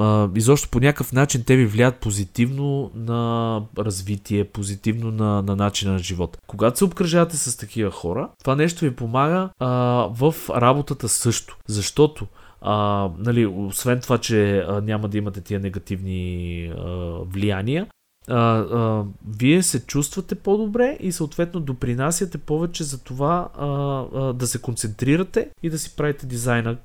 [0.00, 5.92] а, изобщо по някакъв начин те ви влияят позитивно на развитие, позитивно на, на начина
[5.92, 6.38] на живот.
[6.46, 9.68] Когато се обкръжавате с такива хора, това нещо ви помага а,
[10.10, 11.56] в работата също.
[11.66, 12.26] Защото
[12.60, 16.90] а, нали, освен това, че а, няма да имате тия негативни а,
[17.24, 17.86] влияния,
[18.28, 19.04] а, а,
[19.38, 25.48] вие се чувствате по-добре и съответно допринасяте повече за това а, а, да се концентрирате
[25.62, 26.76] и да си правите дизайна,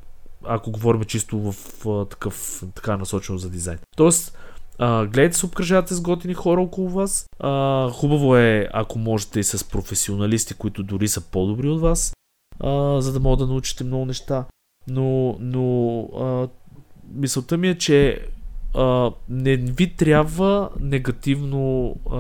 [0.44, 1.56] ако говорим чисто в
[1.88, 3.80] а, такъв, така насочено за дизайн.
[3.98, 4.38] Тоест,
[4.78, 7.26] а, гледайте се обкръжавате с готини хора около вас.
[7.40, 12.14] А, хубаво е, ако можете и с професионалисти, които дори са по-добри от вас,
[12.60, 14.46] а, за да могат да научите много неща.
[14.88, 16.48] Но, но а,
[17.14, 18.20] мисълта ми е, че
[18.78, 22.18] а, не ви трябва негативно а,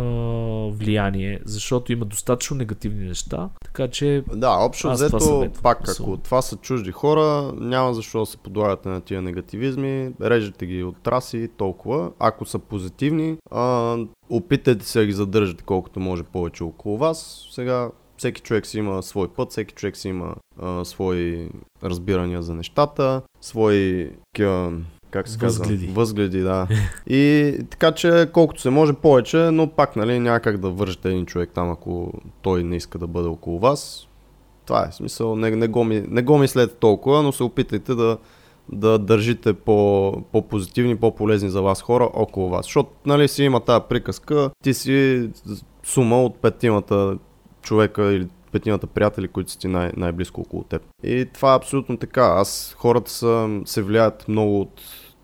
[0.78, 5.62] влияние, защото има достатъчно негативни неща, така че Да, общо взето, съветвам.
[5.63, 6.17] пак ако Мисъл.
[6.17, 10.97] това са чужди хора, няма защо да се подлагате на тия негативизми, режете ги от
[11.04, 12.12] траси толкова.
[12.19, 13.97] Ако са позитивни, а,
[14.30, 17.47] опитайте се да ги задържате колкото може повече около вас.
[17.51, 21.49] Сега всеки човек си има свой път, всеки човек си има а, свои
[21.84, 24.73] разбирания за нещата, свои такива,
[25.12, 25.60] как се казва?
[25.60, 25.88] Възгледи.
[25.88, 26.67] Възгледи, да.
[27.08, 31.25] И така че колкото се може повече, но пак нали, няма как да вържете един
[31.25, 34.08] човек там, ако той не иска да бъде около вас.
[34.65, 38.17] Това е смисъл, не, не, го, ми, не го мислете толкова, но се опитайте да,
[38.71, 42.65] да държите по, по-позитивни, по-полезни за вас хора около вас.
[42.65, 45.30] Защото нали, си има тази приказка, ти си
[45.84, 47.17] сума от петимата
[47.65, 50.82] човека или петимата приятели, които са ти най- най-близко около теб.
[51.04, 52.25] И това е абсолютно така.
[52.25, 54.82] Аз хората са, се влияят много от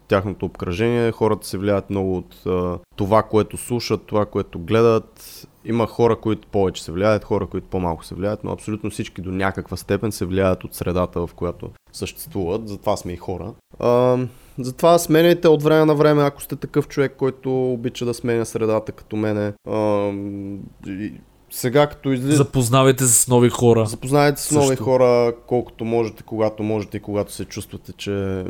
[0.07, 5.47] тяхното обкръжение, хората се влияят много от а, това, което слушат, това, което гледат.
[5.65, 9.31] Има хора, които повече се влияят, хора, които по-малко се влияят, но абсолютно всички до
[9.31, 12.67] някаква степен се влияят от средата, в която съществуват.
[12.67, 13.53] Затова сме и хора.
[13.79, 14.17] А,
[14.59, 18.91] затова сменяйте от време на време, ако сте такъв човек, който обича да сменя средата
[18.91, 19.53] като мене.
[19.67, 20.11] А,
[20.87, 21.13] и
[21.51, 22.35] сега като излиза...
[22.37, 23.85] запознавайте се с нови хора.
[23.85, 24.83] Запознайте се с нови Също.
[24.83, 28.45] хора, колкото можете, когато можете и когато се чувствате, че,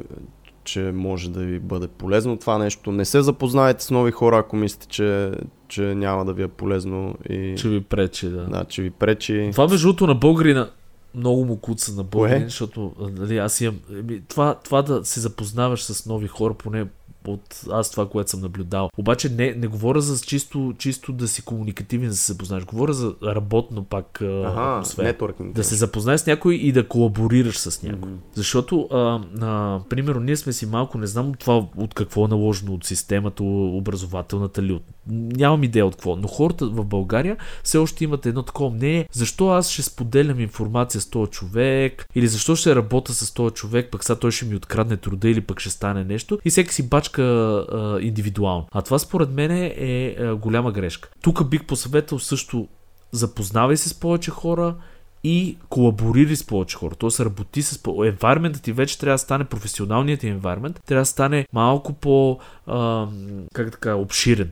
[0.64, 2.92] че може да ви бъде полезно това нещо.
[2.92, 5.32] Не се запознайте с нови хора, ако мислите, че,
[5.68, 8.46] че няма да ви е полезно и Че ви пречи, да.
[8.46, 9.50] да, че ви пречи.
[9.52, 10.70] Това между другото на българина
[11.16, 12.46] много му куца на българин, Кое?
[12.46, 13.80] защото нали, аз имам...
[14.00, 16.86] еми, Това, това да се запознаваш с нови хора, поне
[17.28, 18.90] от аз това, което съм наблюдал.
[18.98, 22.66] Обаче не, не говоря за чисто, чисто да си комуникативен, да се запознаеш.
[22.66, 25.06] Говоря за работно пак а, Ага, атмосфера.
[25.08, 25.56] нетворкинг.
[25.56, 28.10] Да се запознаеш с някой и да колаборираш с някой.
[28.10, 28.20] Мгм.
[28.34, 32.74] Защото, а, а, примерно, ние сме си малко, не знам това от какво е наложено,
[32.74, 34.84] от системата, образователната ли, от...
[35.08, 39.50] нямам идея от какво, но хората в България все още имат едно такова мнение, защо
[39.50, 44.04] аз ще споделям информация с този човек, или защо ще работя с този човек, пък
[44.04, 47.22] сега той ще ми открадне труда, или пък ще стане нещо, и всеки си бачка
[47.22, 48.68] а, индивидуално.
[48.72, 51.10] А това според мен е, е голяма грешка.
[51.22, 52.68] Тук бих посъветвал също
[53.12, 54.76] запознавай се с повече хора
[55.24, 56.96] и колаборири с повече хора.
[56.96, 57.78] Тоест работи с...
[57.78, 62.40] Environment ти вече трябва да стане професионалният ти environment, трябва да стане малко по...
[62.68, 63.08] А,
[63.54, 64.52] как така, обширен.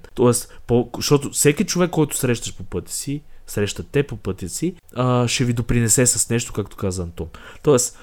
[0.68, 5.28] По, защото всеки човек, който срещаш по пътя си, среща те по пътя си, а,
[5.28, 7.28] ще ви допринесе с нещо, както каза Антон.
[7.64, 8.00] Тоест,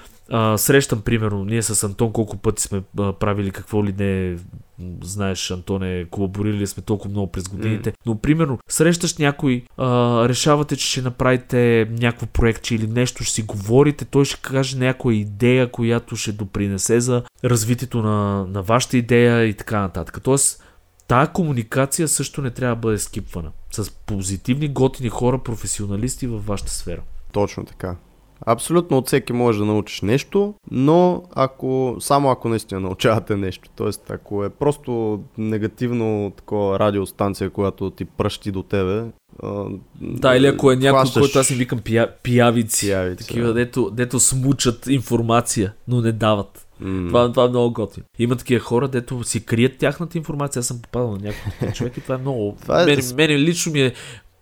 [0.57, 4.37] срещам, примерно, ние с Антон колко пъти сме а, правили какво ли не,
[5.03, 7.95] знаеш, Антоне, колаборирали сме толкова много през годините, mm.
[8.05, 9.85] но, примерно, срещаш някой, а,
[10.29, 15.17] решавате, че ще направите някакво проект или нещо, ще си говорите, той ще каже някоя
[15.17, 20.21] идея, която ще допринесе за развитието на, на вашата идея и така нататък.
[20.23, 20.63] Тоест,
[21.07, 23.51] Тая комуникация също не трябва да бъде скипвана.
[23.71, 27.01] С позитивни, готини хора, професионалисти във вашата сфера.
[27.31, 27.95] Точно така.
[28.45, 33.69] Абсолютно от всеки може да научиш нещо, но ако, само ако наистина научавате нещо.
[33.75, 39.03] Тоест, ако е просто негативно такова радиостанция, която ти пръщи до тебе.
[39.43, 39.65] А,
[40.01, 41.21] да, или ако е някой, хващаш...
[41.21, 46.67] който аз им викам пия, пиявици, пиявици такива, дето, дето смучат информация, но не дават.
[46.83, 47.07] Mm.
[47.07, 48.05] Това, това е много готино.
[48.19, 50.59] Има такива хора, дето си крият тяхната информация.
[50.59, 52.57] Аз съм попадал на някой човек и това е много...
[52.61, 52.85] това е...
[52.85, 53.93] Мен, мен лично ми е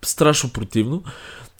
[0.05, 1.03] страшно противно.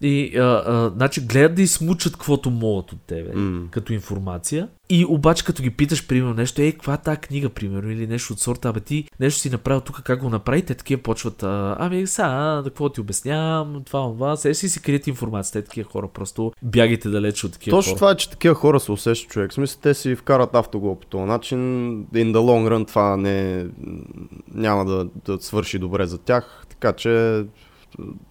[0.02, 3.70] И, а, а, значи, гледат да измучат каквото могат от тебе, mm.
[3.70, 4.68] като информация.
[4.90, 8.34] И обаче, като ги питаш, примерно, нещо, ей, каква е тази книга, примерно, или нещо
[8.34, 12.06] от сорта, абе ти нещо си направил тук, как го направите, такива почват, а, ами
[12.18, 17.10] да какво ти обяснявам, това, това, сега си си крият информацията, такива хора, просто бягайте
[17.10, 17.98] далече от такива Точно хора.
[17.98, 19.52] това е, че такива хора се усещат човек.
[19.52, 21.58] В смисъл, те си вкарат автогол по този начин,
[22.14, 23.66] in the long run това не,
[24.54, 27.44] няма да, да свърши добре за тях, така че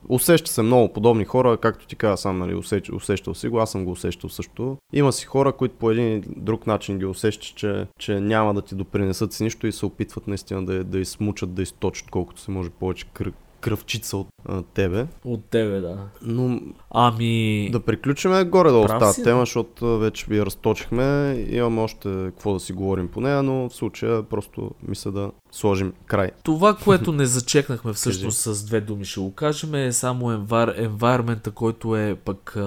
[0.09, 3.71] Усеща се много подобни хора, както ти каза сам, нали, усещ, усещал си го, аз
[3.71, 4.77] съм го усещал също.
[4.93, 8.75] Има си хора, които по един друг начин ги усещаш, че, че няма да ти
[8.75, 12.71] допринесат с нищо и се опитват наистина да, да измучат, да източат колкото се може
[12.71, 15.07] повече кръг кръвчица от а, тебе.
[15.25, 15.99] От тебе, да.
[16.23, 17.69] Но ами...
[17.73, 21.37] Да приключим горе-долу с тази тема, защото вече ви разточихме.
[21.51, 25.93] Имаме още какво да си говорим по нея, но в случая просто мисля да сложим
[26.07, 26.31] край.
[26.43, 31.51] Това, което не зачекнахме всъщност с две думи ще го кажем е само envir- environment
[31.51, 32.61] който е пък а,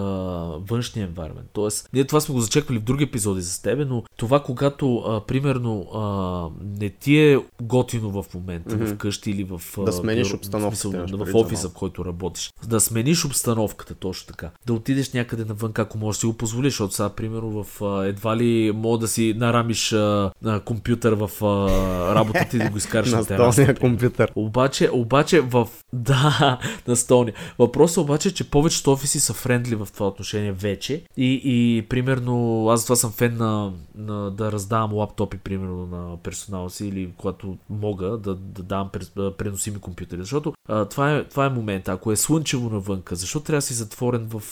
[0.70, 1.48] външния environment.
[1.54, 5.26] Тоест, ние това сме го зачеквали в други епизоди за тебе, но това когато а,
[5.26, 8.96] примерно а, не ти е готино в момента mm-hmm.
[8.96, 9.62] вкъщи или в...
[9.86, 12.54] Да смениш обстановката смисъл, в офиса, в който работиш.
[12.68, 14.50] Да смениш обстановката точно така.
[14.66, 18.38] Да отидеш някъде навън, ако можеш да си го позволиш, защото сега, примерно, в едва
[18.38, 23.12] ли мога да си нарамиш а, а, компютър в а, работата и да го изкараш
[23.12, 23.76] на, на тераса.
[23.76, 24.32] компютър.
[24.36, 25.68] Обаче, обаче в...
[25.94, 27.34] Да, на столния.
[27.60, 31.04] Въпросът обаче е, че повечето офиси са френдли в това отношение вече.
[31.18, 36.70] И, и примерно, аз това съм фен на, на да раздавам лаптопи, примерно, на персонала
[36.70, 38.90] си или когато мога да, да давам
[39.38, 40.20] преносими компютъри.
[40.20, 41.92] Защото а, това, е, това е момента.
[41.92, 44.44] Ако е слънчево навънка, защо трябва да си затворен в,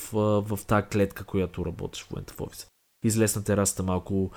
[0.48, 2.68] в тази клетка, която работиш в момента в офиса?
[3.08, 4.32] излез на терасата малко,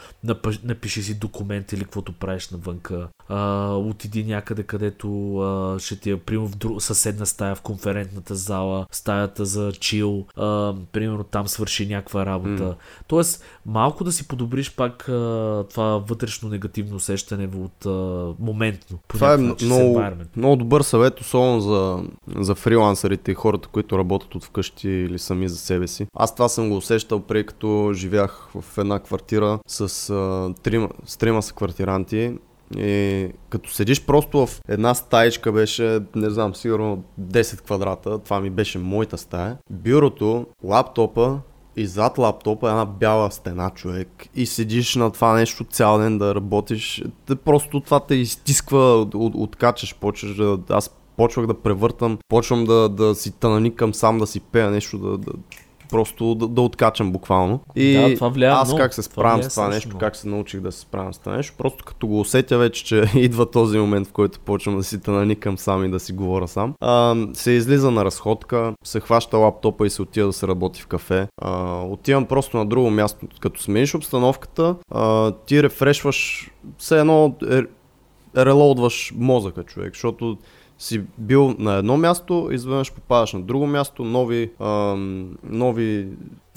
[0.65, 6.17] напиши си документ или каквото правиш навънка, а, отиди някъде, където а, ще ти е,
[6.17, 11.87] примерно в друг, съседна стая в конферентната зала, стаята за чил, а, примерно там свърши
[11.87, 12.63] някаква работа.
[12.63, 12.75] Mm.
[13.07, 17.91] Тоест, малко да си подобриш пак а, това вътрешно негативно усещане от а,
[18.39, 18.99] моментно.
[19.09, 20.03] Това е много,
[20.37, 22.03] много добър съвет, особено за,
[22.37, 26.07] за фрилансерите и хората, които работят от вкъщи или сами за себе си.
[26.15, 31.17] Аз това съм го усещал преди като живях в една квартира с, а, трима, с
[31.17, 32.33] трима са квартиранти
[32.77, 38.51] и като седиш просто в една стаечка беше, не знам, сигурно 10 квадрата, това ми
[38.51, 39.57] беше моята стая.
[39.71, 41.41] Бюрото, лаптопа
[41.77, 46.19] и зад лаптопа е една бяла стена човек и седиш на това нещо цял ден
[46.19, 47.03] да работиш.
[47.45, 50.59] Просто това те изтисква, от, откачаш, почваш да...
[50.71, 55.19] Аз почвах да превъртам, почвам да, да си тънаникам сам да си пея нещо, да,
[55.19, 55.33] да
[55.91, 57.61] просто да, да откачам буквално.
[57.77, 60.01] И да, това влияе аз как се справям с това нещо, много.
[60.01, 63.05] как се научих да се справям с това нещо, просто като го усетя вече, че
[63.15, 66.75] идва този момент, в който почвам да си наникам сам и да си говоря сам,
[66.81, 70.87] а, се излиза на разходка, се хваща лаптопа и се отива да се работи в
[70.87, 71.29] кафе.
[71.43, 73.27] А, отивам просто на друго място.
[73.41, 77.63] Като смениш обстановката, а, ти рефрешваш, все едно е,
[78.37, 80.39] релоудваш мозъка човек, защото
[80.79, 86.09] си бил на едно място, изведнъж попадаш на друго място, нови, ам, нови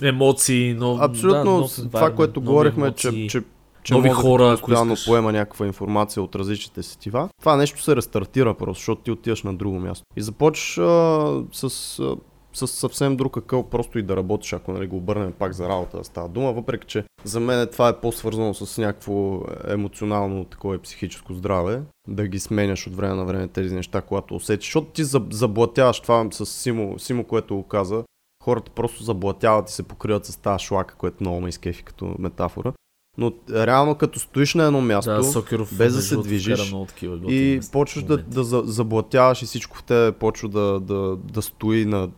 [0.02, 1.02] емоции, нов...
[1.02, 3.44] Абсолютно, да, това, което говорихме, че, че
[3.84, 7.30] че нови хора, постоянно поема някаква информация от различните сетива.
[7.40, 10.06] Това нещо се рестартира просто, защото ти отиваш на друго място.
[10.16, 12.16] И започваш а, с а,
[12.54, 15.98] с съвсем друг акъл просто и да работиш, ако нали, го обърнем пак за работа
[15.98, 21.34] да става дума, въпреки че за мен това е по-свързано с някакво емоционално такова психическо
[21.34, 26.00] здраве, да ги сменяш от време на време тези неща, когато усетиш, защото ти заблатяваш
[26.00, 28.04] това с Симо, Симо което го каза,
[28.44, 32.73] хората просто заблатяват и се покриват с тази шлака, което много ме изкефи като метафора.
[33.17, 37.60] Но реално като стоиш на едно място, Да, Сокеров без да се движиш такива и
[37.71, 42.10] почваш да, да за- заблатяваш и всичко в тебе почва да, да, да стои на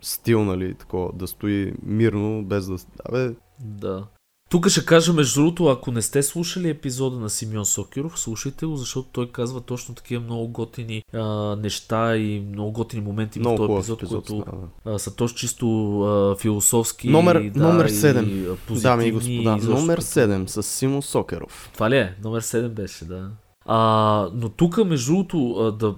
[0.00, 2.76] стил, нали, такова, да стои мирно, без да...
[3.04, 4.04] Абе, Да.
[4.50, 8.76] Тук ще кажа, между другото, ако не сте слушали епизода на Симеон Сокеров, слушайте го,
[8.76, 13.66] защото той казва точно такива много готини а, неща и много готини моменти много в
[13.66, 14.44] този епизод, епизод.
[14.44, 14.90] които да.
[14.92, 17.08] а, са точно чисто а, философски.
[17.08, 21.70] Номер- да, номер и, седем, а, Дами и господа, номер като- 7 с Симо Сокеров.
[21.74, 22.14] Това ли е?
[22.24, 23.30] Номер 7 беше, да.
[23.66, 25.94] А, но тук, между другото, да,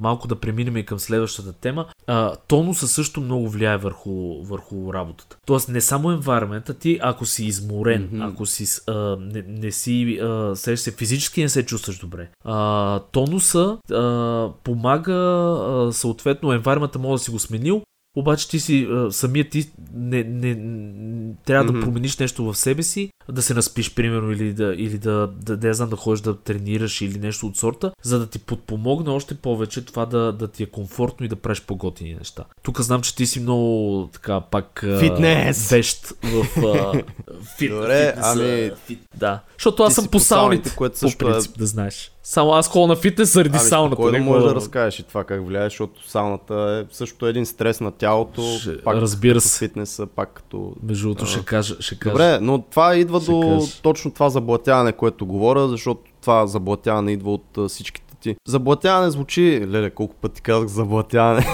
[0.00, 5.36] малко да преминем и към следващата тема, а, тонуса също много влияе върху, върху работата.
[5.46, 8.22] Тоест не само енвайрмента, ти ако си изморен, Мгм.
[8.22, 12.28] ако си, а, не, не си, а, се, физически не се чувстваш добре.
[12.44, 17.82] А, тонуса а, помага, а, съответно, енвайрмента може да си го сменил,
[18.16, 21.80] обаче ти си, а, самият ти не, не, не, трябва Мгм.
[21.80, 25.56] да промениш нещо в себе си, да се наспиш, примерно, или да, или да, да,
[25.56, 29.34] да, знам, да ходиш да тренираш или нещо от сорта, за да ти подпомогне още
[29.34, 32.44] повече това да, да ти е комфортно и да правиш по-готини неща.
[32.62, 35.70] Тук знам, че ти си много така пак Фитнес!
[35.70, 36.92] вещ в а,
[37.58, 39.40] фит, Добре, фитнеса, ами, Фит, да.
[39.58, 42.12] Защото аз съм по по сауните, което по също е- принцип, да знаеш.
[42.22, 44.02] Само аз ходя на фитнес заради Ами, сауната.
[44.02, 46.54] не можеш мога да разкажеш и това как влияе, защото сауната
[46.90, 49.58] е също един стрес на тялото, Ще- пак разбира като се.
[49.58, 50.72] фитнеса, пак като...
[50.82, 52.12] Между другото, ще кажа, ще кажа.
[52.12, 53.74] Добре, но това идва Ще до кажеш.
[53.74, 58.36] точно това заблатяване, което говоря, защото това заблатяване идва от а, всичките ти.
[58.48, 59.66] Заблатяване звучи...
[59.68, 61.46] Леле, колко пъти казах заблатяване.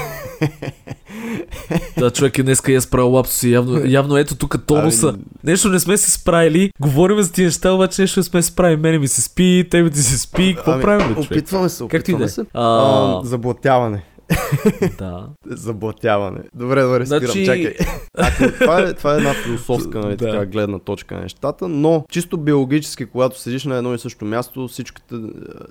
[1.98, 3.50] Да, човек е днеска и е справил лапсуси.
[3.50, 5.08] Явно, явно ето тук тонуса.
[5.08, 6.70] Ами, Нещо не сме се справили.
[6.80, 8.80] Говорим за тия неща, обаче нещо не сме се справили.
[8.80, 10.54] Мене ми се спи, тебе ти се спи.
[10.56, 11.30] Какво ами, правим, бе, човек?
[11.30, 12.28] Опитваме се, Както и да опитваме е.
[12.28, 12.40] се.
[12.54, 14.04] А, А, заблатяване.
[14.98, 15.28] да.
[15.46, 16.40] Заблатяване.
[16.54, 17.74] Добре, добре, спирам, Значи- чакай.
[18.18, 20.30] Ако, това, е, това е една философска нали, Да.
[20.30, 24.68] така, гледна точка на нещата, но чисто биологически, когато седиш на едно и също място,
[24.68, 25.20] всичката,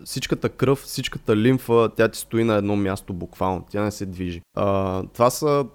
[0.05, 4.41] всичката кръв, всичката лимфа, тя ти стои на едно място буквално, тя не се движи.
[4.55, 5.65] А, това са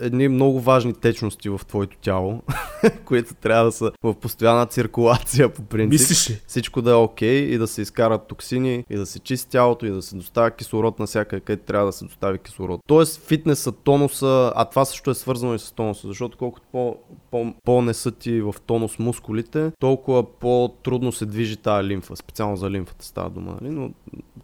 [0.00, 2.42] едни много важни течности в твоето тяло,
[3.04, 5.92] които трябва да са в постоянна циркулация по принцип.
[5.92, 6.40] Мислиш ли?
[6.46, 9.90] Всичко да е окей и да се изкарат токсини и да се чисти тялото и
[9.90, 12.80] да се доставя кислород навсякъде, където трябва да се достави кислород.
[12.86, 16.96] Тоест фитнеса, тонуса, а това също е свързано и с тонуса, защото колкото по,
[17.30, 22.16] по, по-не са ти в тонус мускулите, толкова по-трудно се движи тази лимфа.
[22.16, 23.74] Специално за лимфата става дума, нали?
[23.74, 23.90] но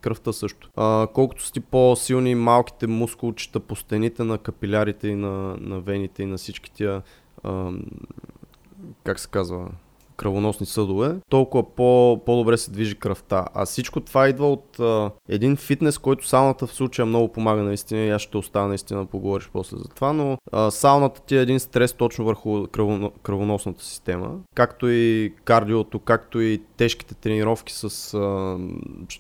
[0.00, 0.70] кръвта също.
[0.76, 6.22] А, колкото си ти по-силни малките мускулчета по стените на капилярите и на, на вените
[6.22, 7.02] и на всички тия
[7.44, 7.82] ам,
[9.04, 9.68] как се казва,
[10.20, 13.46] кръвоносни съдове, толкова по, по-добре се движи кръвта.
[13.54, 18.00] А всичко това идва от а, един фитнес, който сауната в случая много помага наистина
[18.00, 21.60] и аз ще остана наистина поговориш после за това, но а, сауната ти е един
[21.60, 28.58] стрес точно върху кръвоно, кръвоносната система, както и кардиото, както и тежките тренировки с а,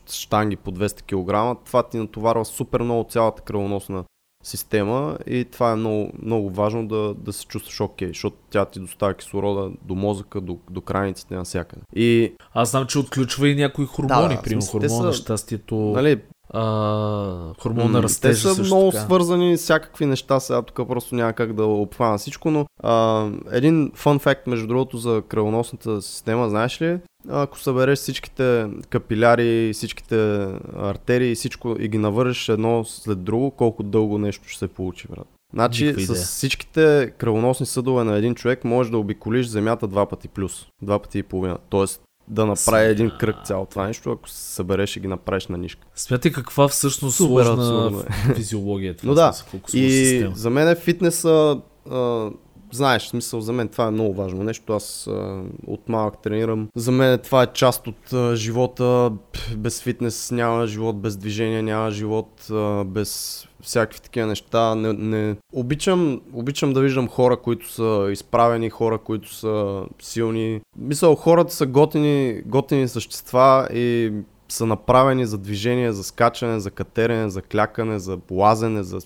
[0.06, 1.64] штанги по 200 кг.
[1.64, 4.04] Това ти натоварва супер много цялата кръвоносна
[4.42, 8.80] система и това е много, много важно да, да се чувстваш окей, защото тя ти
[8.80, 11.82] доставя кислорода до мозъка, до, до крайниците навсякъде.
[11.96, 15.12] И, Аз знам, че отключва и някои хормони, Да, примерно в смисъл, те хормон на
[15.12, 16.20] са- щастието, нали,
[16.50, 19.04] а, хормон на те растежа са също много така.
[19.04, 24.18] свързани всякакви неща, сега тук просто няма как да обхвана всичко, но а, един фън
[24.18, 26.98] факт, между другото, за кръвоносната система, знаеш ли?
[27.28, 34.18] Ако събереш всичките капиляри, всичките артерии, всичко и ги навържеш едно след друго, колко дълго
[34.18, 35.26] нещо ще се получи, брат.
[35.54, 36.24] Значи Никаква с идея.
[36.24, 40.66] всичките кръвоносни съдове на един човек можеш да обиколиш земята два пъти плюс.
[40.82, 41.58] Два пъти и половина.
[41.68, 42.00] Тоест
[42.30, 45.86] да направи един кръг цяло това нещо, ако се събереш и ги направиш на нишка.
[45.94, 48.04] Смятай каква всъщност Супер сложна абсурдно
[48.34, 49.08] физиология е това.
[49.08, 49.32] Но да,
[49.72, 50.36] И система.
[50.36, 51.60] за мен е фитнеса,
[51.90, 52.30] а,
[52.76, 54.72] знаеш, смисъл за мен това е много важно нещо.
[54.72, 56.68] Аз а, от малък тренирам.
[56.74, 59.12] За мен това е част от а, живота.
[59.56, 64.74] Без фитнес няма живот, без движение няма живот, а, без всякакви такива неща.
[64.74, 65.36] Не, не...
[65.52, 70.60] Обичам, обичам да виждам хора, които са изправени, хора, които са силни.
[70.78, 74.12] Мисъл, хората са готини, готини същества и
[74.52, 78.98] са направени за движение, за скачане, за катерене, за клякане, за лазене, за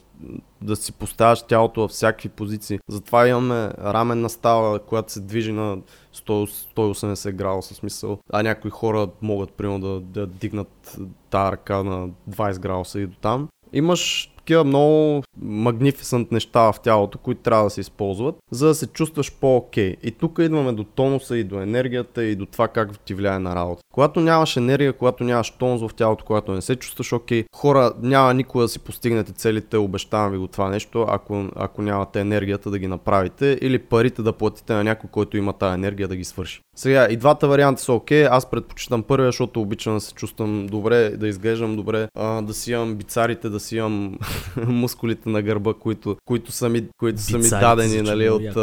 [0.62, 2.78] да си поставяш тялото във всякакви позиции.
[2.88, 5.78] Затова имаме раменна става, която се движи на
[6.14, 8.18] 100, 180 градуса смисъл.
[8.32, 10.98] А някои хора могат примерно да, да дигнат
[11.30, 13.48] тази ръка на 20 градуса и до там.
[13.72, 18.86] Имаш такива много магнифисант неща в тялото, които трябва да се използват, за да се
[18.86, 19.96] чувстваш по-окей.
[20.02, 23.54] И тук идваме до тонуса и до енергията и до това как ти влияе на
[23.54, 23.82] работа.
[23.92, 28.34] Когато нямаш енергия, когато нямаш тонус в тялото, когато не се чувстваш окей, хора няма
[28.34, 32.78] никога да си постигнете целите, обещавам ви го това нещо, ако, ако нямате енергията да
[32.78, 36.60] ги направите или парите да платите на някой, който има тази енергия да ги свърши.
[36.76, 41.10] Сега и двата варианта са окей, аз предпочитам първия, защото обичам да се чувствам добре,
[41.10, 44.18] да изглеждам добре, а, да си имам бицарите, да си имам
[44.66, 48.54] мускулите на гърба, които, които са ми, които са ми дадени нали, от,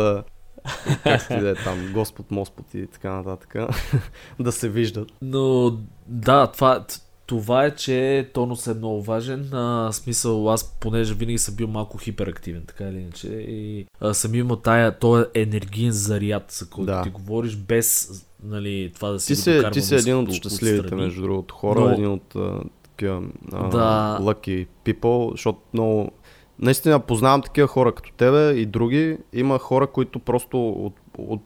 [1.04, 3.56] как си да е там, Господ, Моспод и така нататък,
[4.40, 5.10] да се виждат.
[5.22, 5.74] Но
[6.08, 6.86] да, това,
[7.32, 9.54] това е, че тонус е много важен.
[9.54, 13.28] А, смисъл, аз понеже винаги съм бил малко хиперактивен, така или иначе.
[13.28, 17.02] И а, съм имал тая, този енергиен заряд, за който да.
[17.02, 18.10] ти говориш, без
[18.44, 21.90] нали, това да си Ти, се, ти си един от щастливите, между другото, хора, Но...
[21.90, 22.36] един от
[22.84, 23.22] такива
[23.52, 24.18] да.
[24.22, 26.12] lucky people, защото много
[26.60, 29.18] наистина познавам такива хора като тебе и други.
[29.34, 31.42] Има хора, които просто от, от,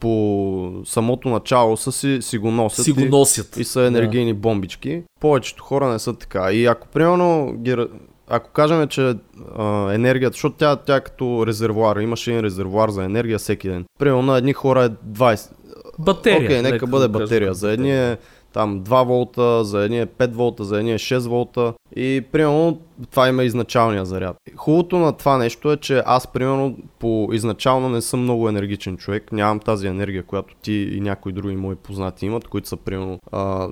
[0.00, 2.84] по самото начало са си, си го носят.
[2.84, 3.56] Си го носят.
[3.56, 4.38] И, и са енергийни да.
[4.38, 5.02] бомбички.
[5.20, 6.52] Повечето хора не са така.
[6.52, 7.76] И ако примерно ги,
[8.28, 9.14] ако кажем, че
[9.58, 13.84] а, енергията, защото тя, тя е като резервуар, имаш един резервуар за енергия всеки ден.
[13.98, 15.50] Примерно на едни хора е 20.
[15.98, 16.44] Батерия.
[16.44, 17.54] Окей, okay, нека бъде батерия.
[17.54, 18.18] За едни е
[18.52, 22.80] там 2 волта, за едни е 5 волта, за едни е 6 волта и примерно
[23.10, 24.36] това има изначалния заряд.
[24.56, 29.32] Хубавото на това нещо е, че аз примерно по изначално не съм много енергичен човек,
[29.32, 33.68] нямам тази енергия, която ти и някои други мои познати имат, които са примерно а,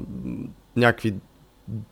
[0.77, 1.15] някакви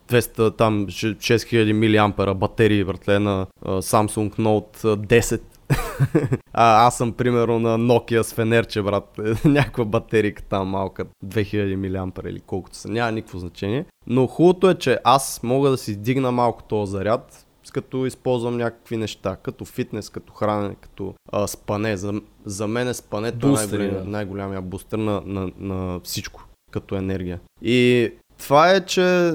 [0.09, 5.41] 200, там 6000 мА батерии, въртле на Samsung Note 10
[6.53, 9.21] а, аз съм примерно на Nokia с фенерче, брат.
[9.45, 12.89] Някаква батерика там малка, 2000 мА или колкото са.
[12.89, 13.85] Няма никакво значение.
[14.07, 18.97] Но хубавото е, че аз мога да си дигна малко този заряд, като използвам някакви
[18.97, 21.97] неща, като фитнес, като хранене, като а, спане.
[21.97, 22.15] За,
[22.45, 24.05] за мен е спането най-голямия, да.
[24.05, 27.41] най-голямия бустер на, на, на всичко, като енергия.
[27.63, 29.33] И това е, че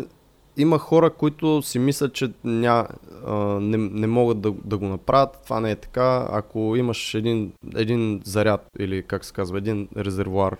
[0.58, 2.88] има хора, които си мислят, че ня,
[3.28, 5.40] а, не, не могат да, да го направят.
[5.44, 6.28] Това не е така.
[6.32, 10.58] Ако имаш един, един заряд или как се казва, един резервуар,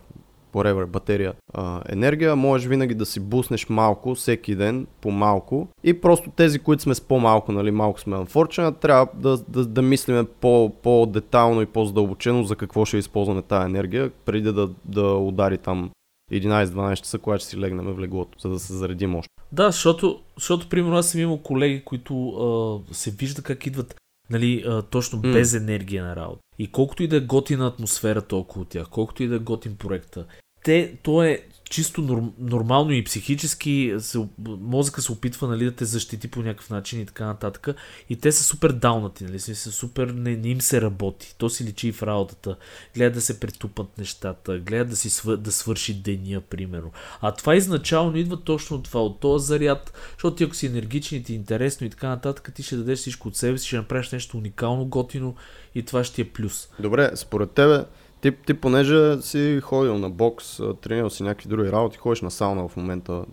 [0.54, 5.68] whatever, батерия, а, енергия, можеш винаги да си буснеш малко, всеки ден, по малко.
[5.84, 9.82] И просто тези, които сме с по-малко, нали, малко сме unfortunate, трябва да, да, да
[9.82, 15.58] мислиме по, по-детално и по-задълбочено за какво ще използваме тази енергия, преди да, да удари
[15.58, 15.92] там
[16.32, 19.34] 11-12 часа, когато ще си легнем в леглото, за да се заредим още.
[19.52, 23.96] Да, защото, защото примерно аз съм имал колеги, които а, се вижда как идват
[24.30, 25.34] нали, а, точно mm.
[25.34, 26.42] без енергия на работа.
[26.60, 30.26] И колкото и да е готина атмосферата около тях, колкото и да е готин проекта,
[30.64, 35.86] те, то е чисто норм, нормално и психически се, мозъка се опитва нали, да те
[35.86, 37.68] защити по някакъв начин и така нататък.
[38.10, 41.36] И те са супер даунати, нали, са супер, не, не им се работи.
[41.38, 42.58] То си личи и в работата.
[42.96, 46.92] Гледат да се претупат нещата, гледат да, си свър, да свърши деня, примерно.
[47.22, 51.20] А това изначално идва точно от това, от този заряд, защото ти ако си енергичен
[51.20, 53.78] и ти е интересно и така нататък, ти ще дадеш всичко от себе си, ще
[53.78, 55.36] направиш нещо уникално, готино
[55.76, 56.70] и това ще е плюс.
[56.80, 57.86] Добре, според тебе,
[58.22, 62.68] ти, ти понеже си ходил на бокс, тренирал си някакви други работи, ходиш на сауна
[62.68, 63.24] в момента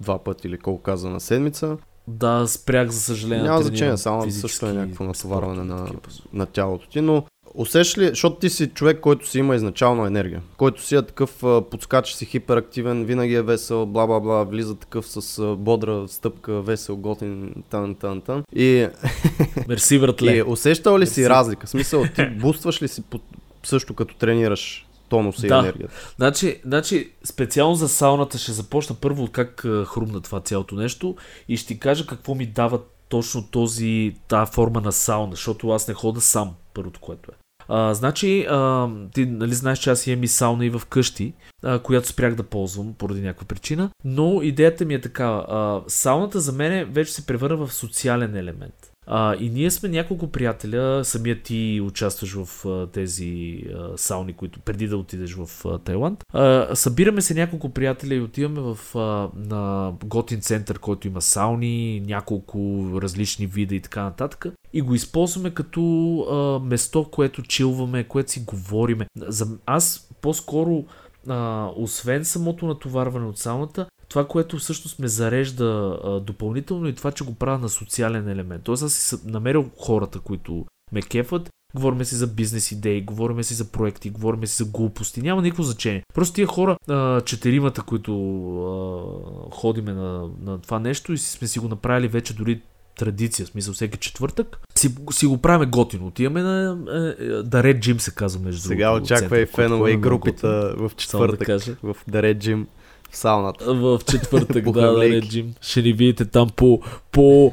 [0.00, 1.76] два пъти или колко каза на седмица.
[2.08, 3.44] Да, спрях за съжаление.
[3.44, 5.88] Няма значение, само също е някакво натоварване на,
[6.32, 7.24] на тялото ти, но
[7.54, 11.42] усещаш ли, защото ти си човек, който си има изначална енергия, който си е такъв,
[11.70, 16.96] подскача си хиперактивен, винаги е весел, бла бла бла, влиза такъв с бодра стъпка, весел,
[16.96, 18.42] готин, тан, тан, тан.
[18.56, 18.88] И...
[19.68, 20.32] Мерси, братле.
[20.36, 21.14] И усещал ли Мерси.
[21.14, 21.66] си разлика?
[21.66, 23.02] В смисъл, ти бустваш ли си
[23.66, 25.56] също като тренираш тонуса да.
[25.56, 25.94] и енергията.
[26.16, 31.16] Значи, значи, специално за сауната ще започна първо от как хрумна това цялото нещо
[31.48, 35.88] и ще ти кажа какво ми дава точно този, тази форма на сауна, защото аз
[35.88, 37.34] не хода сам, първото което е.
[37.68, 41.78] А, значи, а, ти нали знаеш, че аз имам и сауна и в къщи, а,
[41.78, 45.46] която спрях да ползвам поради някаква причина, но идеята ми е такава.
[45.48, 48.92] А, сауната за мен вече се превърна в социален елемент.
[49.06, 54.60] А, и ние сме няколко приятеля, самия ти участваш в а, тези а, сауни, които
[54.60, 56.24] преди да отидеш в а, Тайланд.
[56.32, 62.02] А, събираме се няколко приятеля и отиваме в, а, на готин център, който има сауни,
[62.06, 64.46] няколко различни вида и така нататък.
[64.72, 65.80] И го използваме като
[66.20, 69.06] а, место, което чилваме, което си говориме.
[69.16, 70.84] За, аз по-скоро
[71.28, 77.12] а, освен самото натоварване от сауната, това, което всъщност ме зарежда а, допълнително и това,
[77.12, 78.62] че го правя на социален елемент.
[78.62, 83.54] Тоест аз си намерил хората, които ме кефат, говорим си за бизнес идеи, говорим си
[83.54, 86.02] за проекти, говорим си за глупости, няма никакво значение.
[86.14, 88.12] Просто тия хора, а, четиримата, които
[89.50, 92.60] а, ходиме на, на това нещо и сме си го направили вече дори
[92.98, 96.06] традиция, в смисъл всеки четвъртък, си, си го правим готино.
[96.06, 96.78] Отиваме на
[97.18, 99.04] е, е, да Red Gym се казва между Сега другото.
[99.04, 100.46] очаква и център, който фенове и е групите
[100.76, 101.38] в четвъртък.
[101.38, 101.76] да кажа.
[101.82, 102.66] в Red Gym
[103.10, 103.74] в сауната.
[103.74, 104.98] В четвъртък, да, да.
[104.98, 105.46] Red Gym.
[105.60, 106.80] Ще ни видите там по,
[107.12, 107.52] по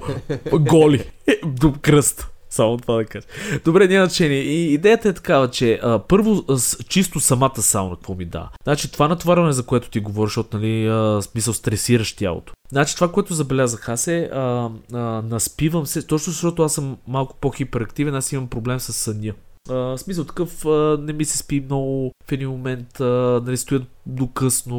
[0.52, 1.06] голи.
[1.46, 2.30] До кръст.
[2.50, 3.28] Само това да кажа.
[3.66, 4.40] Добре, няма значение.
[4.40, 8.50] И идеята е такава, че а, първо с, чисто самата сауна, какво ми дава.
[8.64, 12.54] Значи това натоварване, за което ти говориш, защото, нали, а, смисъл стресираш тялото.
[12.72, 17.36] Значи това, което забелязах аз е, а, а, наспивам се, точно защото аз съм малко
[17.42, 19.34] по-хиперактивен, аз имам проблем с съня.
[19.70, 23.86] А, смисъл такъв, а, не ми се спи много в един момент, а, нали, стоя
[24.06, 24.78] до късно,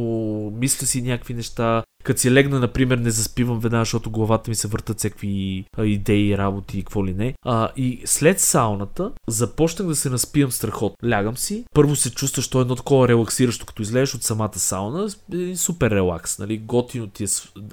[0.57, 1.85] мисля си някакви неща.
[2.05, 6.79] Като си легна, например, не заспивам веднага, защото главата ми се въртат всякакви идеи, работи
[6.79, 7.35] и какво ли не.
[7.43, 11.11] А, и след сауната започнах да се наспивам страхотно.
[11.11, 15.09] Лягам си, първо се чувстваш, то е едно такова релаксиращо, като излезеш от самата сауна,
[15.33, 17.27] един супер релакс, нали, готино ти е,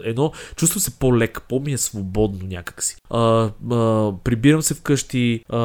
[0.03, 2.95] едно, чувствам се по-лек, по-ми е свободно някакси.
[3.09, 3.19] А,
[3.71, 5.57] а, прибирам се вкъщи, а,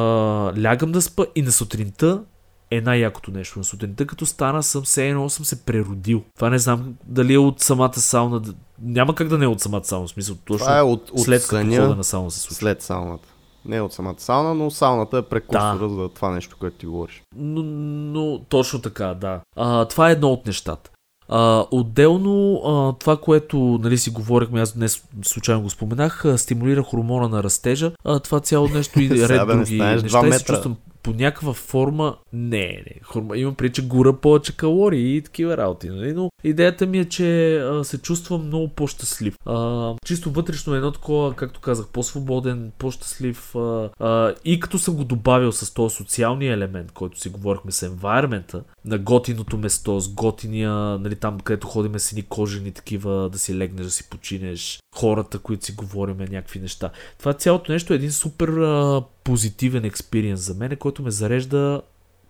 [0.63, 2.23] лягам да спа и на сутринта
[2.71, 6.23] е най-якото нещо на сутринта, като стана съм се едно съм се преродил.
[6.35, 8.39] Това не знам дали е от самата сауна.
[8.39, 11.09] да- Няма как да не е от самата сауна, в смисъл точно Това е от,
[11.09, 12.55] от след като хода съня на сауна се случва.
[12.55, 13.27] след сауната.
[13.65, 17.21] Не от самата сауна, но сауната е прекурсора за това нещо, което ти говориш.
[17.35, 17.63] Но,
[18.11, 19.39] но точно така, да.
[19.55, 20.89] А, това е едно от нещата.
[21.29, 26.83] А, отделно, а, това, което нали, си говорихме, аз днес случайно го споменах, а, стимулира
[26.83, 27.91] хормона на растежа.
[28.03, 30.19] А, това цяло нещо и ред да не други станеш неща.
[30.19, 30.53] два И се метра.
[30.53, 32.17] чувствам по някаква форма.
[32.33, 32.95] Не, не.
[33.03, 35.89] Хорма, имам преди, гора повече калории и такива работи.
[35.89, 36.13] Нали?
[36.13, 39.35] Но идеята ми е, че а, се чувствам много по-щастлив.
[39.45, 43.55] А, чисто вътрешно едно такова, както казах, по-свободен, по-щастлив.
[43.55, 47.89] А, а, и като съм го добавил с този социалния елемент, който си говорихме с
[47.89, 53.39] environment на готиното место, с готиния, нали, там където ходиме с едни кожени такива, да
[53.39, 56.89] си легнеш, да си починеш, хората, които си говориме, някакви неща.
[57.19, 61.81] Това цялото нещо е един супер а, позитивен експириенс за мен, който ме зарежда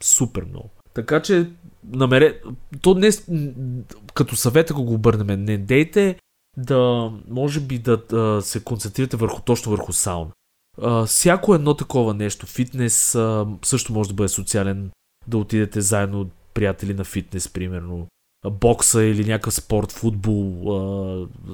[0.01, 0.69] супер много.
[0.93, 1.49] Така че,
[1.93, 2.41] намере...
[2.81, 3.51] То м,
[4.13, 6.19] като съвет, ако го обърнем, не дейте
[6.57, 10.31] да, може би да, да се концентрирате върху, точно върху сауна.
[10.81, 14.91] А, всяко едно такова нещо, фитнес, а, също може да бъде социален,
[15.27, 18.07] да отидете заедно приятели на фитнес, примерно.
[18.51, 20.63] Бокса или някакъв спорт, футбол.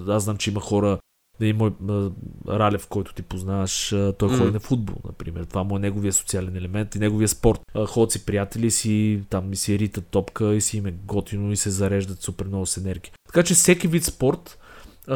[0.07, 0.99] Аз знам, че има хора,
[1.47, 2.09] има а,
[2.47, 5.43] Ралев, който ти познаваш, той ходи на футбол, например.
[5.43, 7.61] Това му е неговия социален елемент и неговия спорт.
[7.87, 11.57] Ходят си приятели си, там и си ритат топка и си им е готино и
[11.57, 13.11] се зареждат супер много с енергия.
[13.27, 14.59] Така че всеки вид спорт,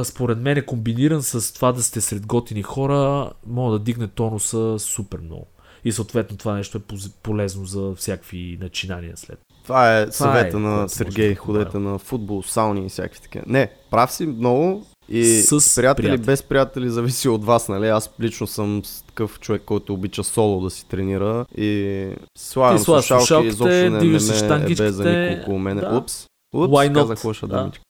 [0.04, 4.80] според мен е комбиниран с това да сте сред готини хора, може да дигне тонуса
[4.80, 5.48] супер много.
[5.86, 9.40] И съответно това нещо е полезно за всякакви начинания след.
[9.64, 13.46] Това е Това съвета е, на Сергей, да ходете на футбол, сауни и всякакви такива.
[13.48, 16.26] Не, прав си много и С приятели, приятели.
[16.26, 17.88] без приятели зависи от вас, нали?
[17.88, 23.48] Аз лично съм такъв човек, който обича соло да си тренира и слагам слушалки, слушалките,
[23.50, 25.82] изобщо не, не, ме е без за никого около мене.
[25.82, 25.98] да.
[25.98, 26.94] Упс, упс, Why not?
[26.94, 27.60] казах лоша Да.
[27.60, 27.84] думичка.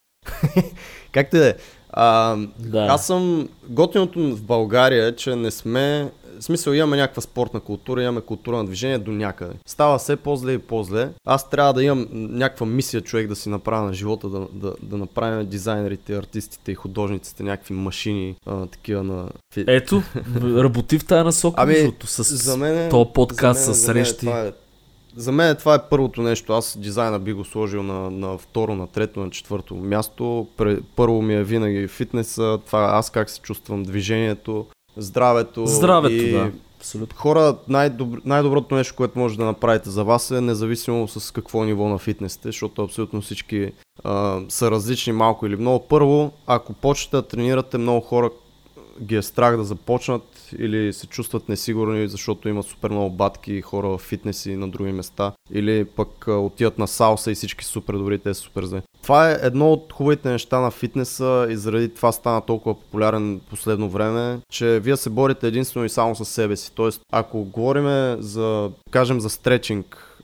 [1.12, 1.56] Както и да е.
[1.90, 2.86] А, Да.
[2.90, 3.50] Аз съм...
[3.70, 6.12] Готиното в България е, че не сме...
[6.40, 9.54] В смисъл имаме някаква спортна култура, имаме култура на движение до някъде.
[9.66, 11.10] Става все по-зле и по-зле.
[11.26, 14.98] Аз трябва да имам някаква мисия човек да си направя на живота, да, да, да
[14.98, 19.30] направим дизайнерите, артистите и художниците някакви машини, а, такива на...
[19.56, 20.04] Ето,
[20.42, 24.06] работи в тази насока, Ами, с, за мен, то подкаст за мен- с за мен
[24.06, 24.26] срещи.
[24.26, 24.52] Това е,
[25.18, 26.54] за мен това е първото нещо.
[26.54, 30.48] Аз дизайна би го сложил на, на второ, на трето, на четвърто място.
[30.96, 34.66] Първо ми е винаги фитнеса, това аз как се чувствам, движението,
[34.98, 35.66] здравето.
[35.66, 36.52] Здравето, и да.
[36.78, 37.18] Абсолютно.
[37.18, 41.88] Хора, най-добр, най-доброто нещо, което може да направите за вас е независимо с какво ниво
[41.88, 43.72] на фитнес сте, защото абсолютно всички
[44.04, 45.88] а, са различни малко или много.
[45.88, 48.30] Първо, ако почнете да тренирате, много хора
[49.02, 50.24] ги е страх да започнат
[50.60, 54.92] или се чувстват несигурни, защото имат супер много батки и хора в фитнеси на други
[54.92, 58.82] места, или пък отиват на салса и всички супер добри, те са супер зле.
[59.04, 63.90] Това е едно от хубавите неща на фитнеса и заради това стана толкова популярен последно
[63.90, 66.72] време, че вие се борите единствено и само с себе си.
[66.76, 70.18] Тоест, ако говорим за, кажем, за стречинг,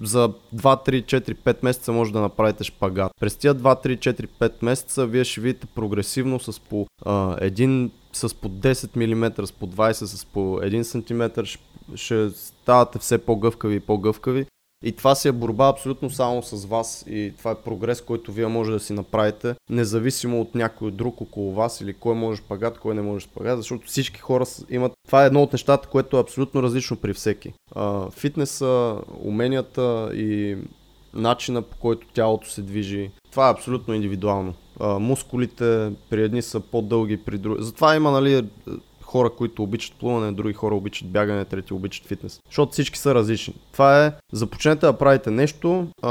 [0.00, 3.12] за 2, 3, 4, 5 месеца може да направите шпагат.
[3.20, 7.90] През тия 2, 3, 4, 5 месеца вие ще видите прогресивно с по а, един,
[8.12, 11.60] с по 10 мм, с по 20, с по 1 см, ще,
[11.94, 14.46] ще ставате все по-гъвкави и по-гъвкави.
[14.84, 18.46] И това си е борба абсолютно само с вас и това е прогрес, който вие
[18.46, 22.94] може да си направите, независимо от някой друг около вас или кой може шпагат, кой
[22.94, 24.92] не може шпагат, защото всички хора имат...
[25.06, 27.52] Това е едно от нещата, което е абсолютно различно при всеки.
[28.10, 30.56] Фитнеса, уменията и
[31.14, 34.54] начина по който тялото се движи, това е абсолютно индивидуално.
[34.80, 37.62] Мускулите при едни са по-дълги, при други.
[37.64, 38.44] Затова има, нали,
[39.10, 42.40] хора, които обичат плуване, други хора обичат бягане, трети обичат фитнес.
[42.46, 43.54] Защото всички са различни.
[43.72, 46.08] Това е, започнете да правите нещо, а,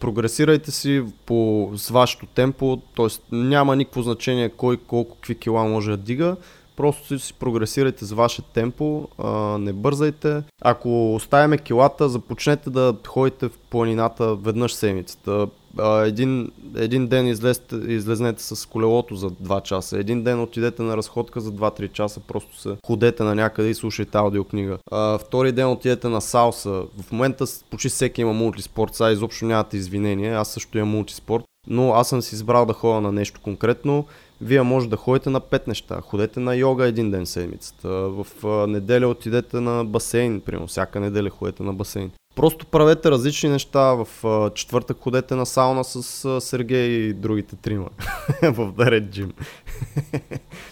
[0.00, 3.36] прогресирайте си по, с вашето темпо, т.е.
[3.36, 6.36] няма никакво значение кой колко какви кила може да дига,
[6.78, 10.42] Просто си прогресирайте с ваше темпо, а, не бързайте.
[10.62, 15.48] Ако оставяме килата, започнете да ходите в планината веднъж седмицата.
[15.78, 20.96] А, един, един ден излезте, излезнете с колелото за 2 часа, един ден отидете на
[20.96, 24.78] разходка за 2-3 часа, просто се ходете на някъде и слушайте аудиокнига.
[24.90, 26.82] А, втори ден отидете на салса.
[27.02, 31.92] В момента почти всеки има мултиспорт, сега изобщо нямате извинения, аз също имам мултиспорт но
[31.92, 34.04] аз съм си избрал да ходя на нещо конкретно.
[34.40, 36.00] Вие може да ходите на пет неща.
[36.00, 37.88] Ходете на йога един ден седмицата.
[37.88, 38.26] В
[38.66, 40.66] неделя отидете на басейн, примерно.
[40.66, 42.10] Всяка неделя ходете на басейн.
[42.36, 43.80] Просто правете различни неща.
[43.94, 44.06] В
[44.54, 47.88] четвъртък ходете на сауна с Сергей и другите трима.
[48.42, 49.32] в Дарет Джим.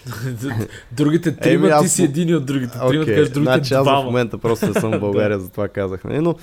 [0.92, 3.14] другите трима, Еми, ти си един от другите трима, okay.
[3.14, 6.04] кажеш другите значи, аз в момента просто съм в България, затова казах.
[6.04, 6.10] Не?
[6.10, 6.22] Нали?
[6.22, 6.34] Но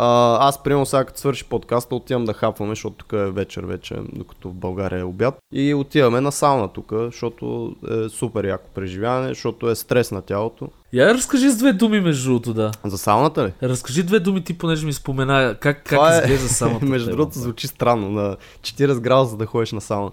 [0.00, 3.96] а, аз, примерно, сега като свърши подкаста, отивам да хапваме, защото тук е вечер вече,
[4.12, 5.38] докато в България е обяд.
[5.52, 10.68] И отиваме на сауна тук, защото е супер яко преживяване, защото е стрес на тялото.
[10.92, 12.70] Я разкажи с две думи между другото, да.
[12.84, 13.52] За сауната ли?
[13.62, 16.18] Разкажи две думи ти, понеже ми спомена как, как е...
[16.18, 16.86] изглежда сауната.
[16.86, 20.10] между другото звучи странно, на 40 градуса да ходиш на сауна.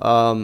[0.00, 0.36] А,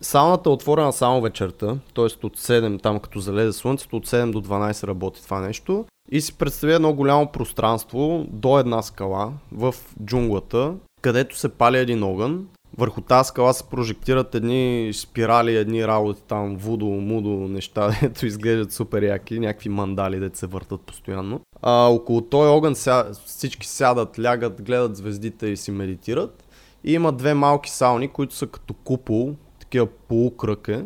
[0.00, 2.04] Сауната е отворена само вечерта, т.е.
[2.04, 5.84] от 7, там като залезе слънцето, от 7 до 12 работи това нещо.
[6.10, 9.74] И си представя едно голямо пространство до една скала в
[10.04, 12.46] джунглата, където се пали един огън.
[12.78, 18.72] Върху тази скала се прожектират едни спирали, едни работи там, вудо, мудо неща, дето изглеждат
[18.72, 21.40] супер яки, някакви мандали, дето се въртат постоянно.
[21.62, 26.44] А, около този огън ся, всички сядат, лягат, гледат звездите и си медитират.
[26.84, 29.34] И има две малки сауни, които са като купол,
[29.74, 30.84] такива полукръке.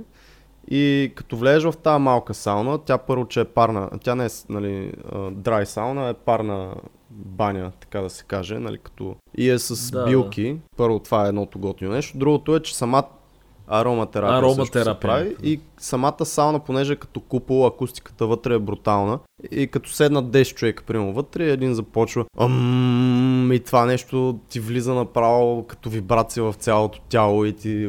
[0.70, 4.28] И като влезеш в тази малка сауна, тя първо, че е парна, тя не е
[4.49, 4.93] нали,
[5.30, 6.74] драй сауна, е парна
[7.11, 10.53] баня, така да се каже, нали, като и е с да, билки.
[10.53, 10.59] Да.
[10.76, 12.18] Първо това е едното готино нещо.
[12.18, 13.09] Другото е, че самата
[13.69, 15.01] ароматерапия, ароматерапия.
[15.01, 19.19] прави и самата сауна, понеже като купол, акустиката вътре е брутална
[19.51, 24.95] и като седнат 10 човека, примерно вътре, един започва Ам, и това нещо ти влиза
[24.95, 27.89] направо като вибрация в цялото тяло и ти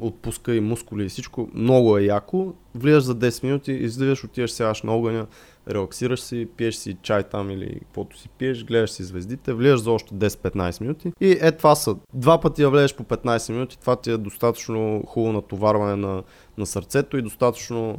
[0.00, 1.48] отпуска и мускули и всичко.
[1.54, 2.52] Много е яко.
[2.74, 5.26] Влизаш за 10 минути, излизаш, отиваш, сядаш на огъня,
[5.68, 9.90] релаксираш си, пиеш си чай там или каквото си пиеш, гледаш си звездите, влизаш за
[9.90, 11.96] още 10-15 минути и е това са.
[12.14, 16.22] Два пъти я влезеш по 15 минути, това ти е достатъчно хубаво натоварване на,
[16.58, 17.98] на сърцето и достатъчно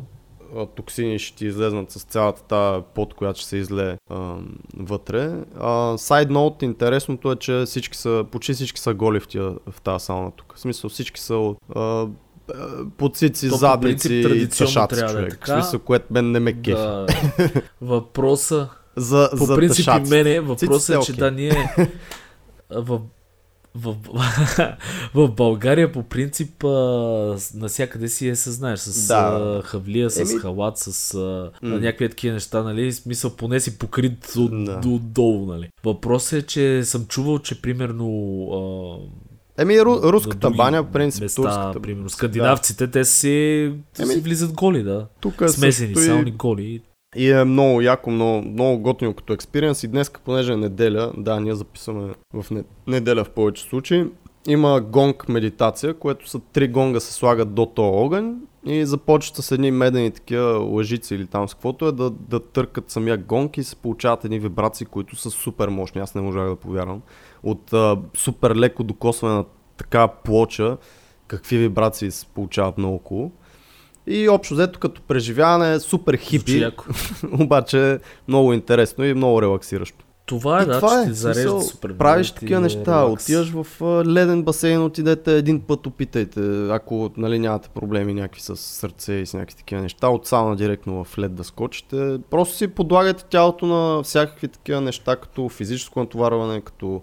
[0.76, 4.36] токсини ще ти излезнат с цялата тази пот, която ще се изле а,
[4.78, 5.36] вътре.
[5.97, 10.05] Сайд ноут, интересното е, че всички са, почти всички са голи в, тия, в тази
[10.05, 10.53] сауна тук.
[10.55, 12.07] В смисъл всички са а,
[12.97, 15.12] подсици, То, задници и тъшаци, човек.
[15.12, 15.56] Да е така.
[15.56, 16.72] В смисъл, което мен не ме кефи.
[16.72, 17.08] Да.
[17.82, 18.70] Въпроса...
[18.95, 21.18] за, по за принцип и мене, въпросът е, че okay.
[21.18, 21.76] да ние
[22.70, 23.02] в,
[23.76, 23.95] в,
[25.14, 26.64] в България по принцип
[27.54, 29.62] насякъде си е съзнаеш с да.
[29.66, 30.39] хавлия, с Еми...
[30.39, 31.52] халат, с mm.
[31.64, 32.93] някакви такива неща, нали?
[32.93, 34.82] Смисъл поне си покрит от, да.
[34.89, 35.70] отдолу, нали?
[35.84, 38.08] Въпросът е, че съм чувал, че примерно
[39.58, 41.80] Еми, ру, руската баня, в принцип, места, турската.
[41.80, 42.91] Примерно, скандинавците, да.
[42.91, 45.08] те си, Еми, си влизат голи, да.
[45.20, 46.82] Тук Смесени, сауни голи.
[47.16, 49.84] И е много яко, много, много готино като експириенс.
[49.84, 54.06] И днес, понеже е неделя, да, ние записваме в неделя в повече случаи,
[54.47, 59.51] има гонг медитация, което са три гонга се слагат до този огън и започват с
[59.51, 63.64] едни медени такива лъжици или там с каквото е да, да търкат самия гонг и
[63.64, 66.01] се получават едни вибрации, които са супер мощни.
[66.01, 67.01] Аз не можах да повярвам.
[67.43, 69.45] От а, супер леко докосване на
[69.78, 70.78] така плоча,
[71.28, 73.32] какви вибрации се получават наоколо.
[74.07, 76.68] И общо взето като преживяване супер хипи,
[77.39, 80.05] обаче много интересно и много релаксиращо.
[80.32, 81.05] Това е, да, това е.
[81.05, 81.97] ти зарежда супер.
[81.97, 83.23] Правиш такива неща, релакс.
[83.23, 89.13] отиваш в леден басейн, отидете един път, опитайте, ако нали, нямате проблеми някакви с сърце
[89.13, 92.19] и с някакви такива неща, от сауна директно в лед да скочите.
[92.29, 97.01] Просто си подлагате тялото на всякакви такива неща, като физическо натоварване, като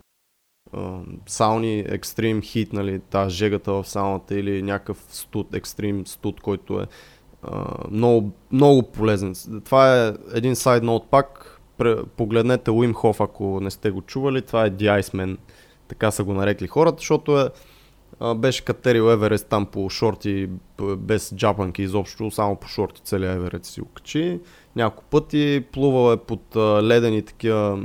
[1.27, 6.87] сауни екстрим хит, нали, тази жегата в сауната или някакъв студ, екстрим студ, който е
[7.47, 9.35] uh, много, много полезен.
[9.65, 11.58] Това е един сайд ноут пак,
[12.17, 15.37] погледнете Уим Хоф, ако не сте го чували, това е The
[15.89, 17.51] така са го нарекли хората, защото е,
[18.37, 20.49] беше катерил Еверест там по шорти,
[20.99, 24.41] без джапанки изобщо, само по шорти целият Еверест си окачи.
[24.77, 27.83] Няколко пъти плувал е под ледени такива,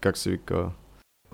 [0.00, 0.70] как се вика,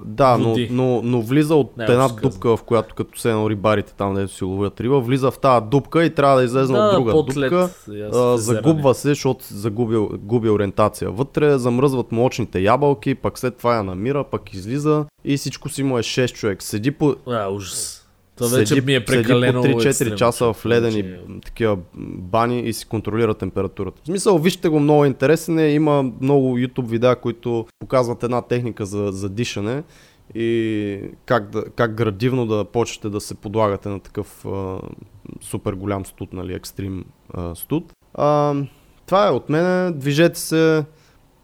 [0.05, 3.93] Да, но, но, но влиза от Не, една дупка, в която като се едно рибарите
[3.95, 7.13] там, дето си ловят риба, влиза в тази дупка и трябва да излезе от друга
[7.13, 7.71] подлед, дупка.
[8.15, 11.11] А, загубва се, защото загуби, губи ориентация.
[11.11, 15.99] Вътре замръзват млочните ябълки, пък след това я намира, пък излиза и всичко си му
[15.99, 16.63] е 6 човек.
[16.63, 18.06] Седи по, А, ужас.
[18.37, 21.79] Това вече ми е седи прекалено по 3-4 екстремно, часа в ледени Вече- такива
[22.15, 24.01] бани и си контролира температурата.
[24.03, 25.71] В смисъл, вижте го, много интересен е.
[25.71, 29.83] Има много YouTube видеа, които показват една техника за, за дишане
[30.35, 34.79] и как, да, как градивно да почнете да се подлагате на такъв а,
[35.43, 37.93] супер голям студ, нали, екстрим а, студ.
[38.15, 38.55] А,
[39.07, 39.91] това е от мене.
[39.93, 40.85] Движете се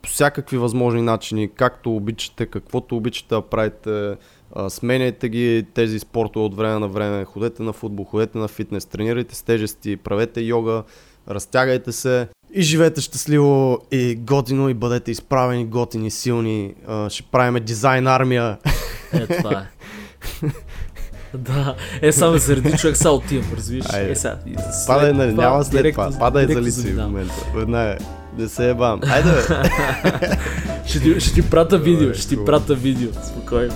[0.02, 4.16] по всякакви възможни начини, както обичате, каквото обичате да правите.
[4.52, 8.84] А, сменяйте ги тези спортове от време на време, ходете на футбол, ходете на фитнес,
[8.84, 10.82] тренирайте с тежести, правете йога,
[11.30, 16.74] разтягайте се и живеете щастливо и готино и бъдете изправени, готини, силни.
[16.86, 18.58] А, ще правиме дизайн армия.
[19.12, 19.66] Е, това е.
[21.34, 23.86] да, е, само заради човек са отивам, разбираш?
[23.94, 24.38] Е, сега,
[24.86, 26.18] Падай, нали, няма след директно- това.
[26.18, 27.46] Падай за лице в момента.
[27.54, 27.96] Веднага.
[28.38, 29.00] Не се ебам.
[29.10, 29.42] Айде, бе.
[30.86, 33.74] Ще ти, ще ти прата видео, ще ти прата видео, спокойно.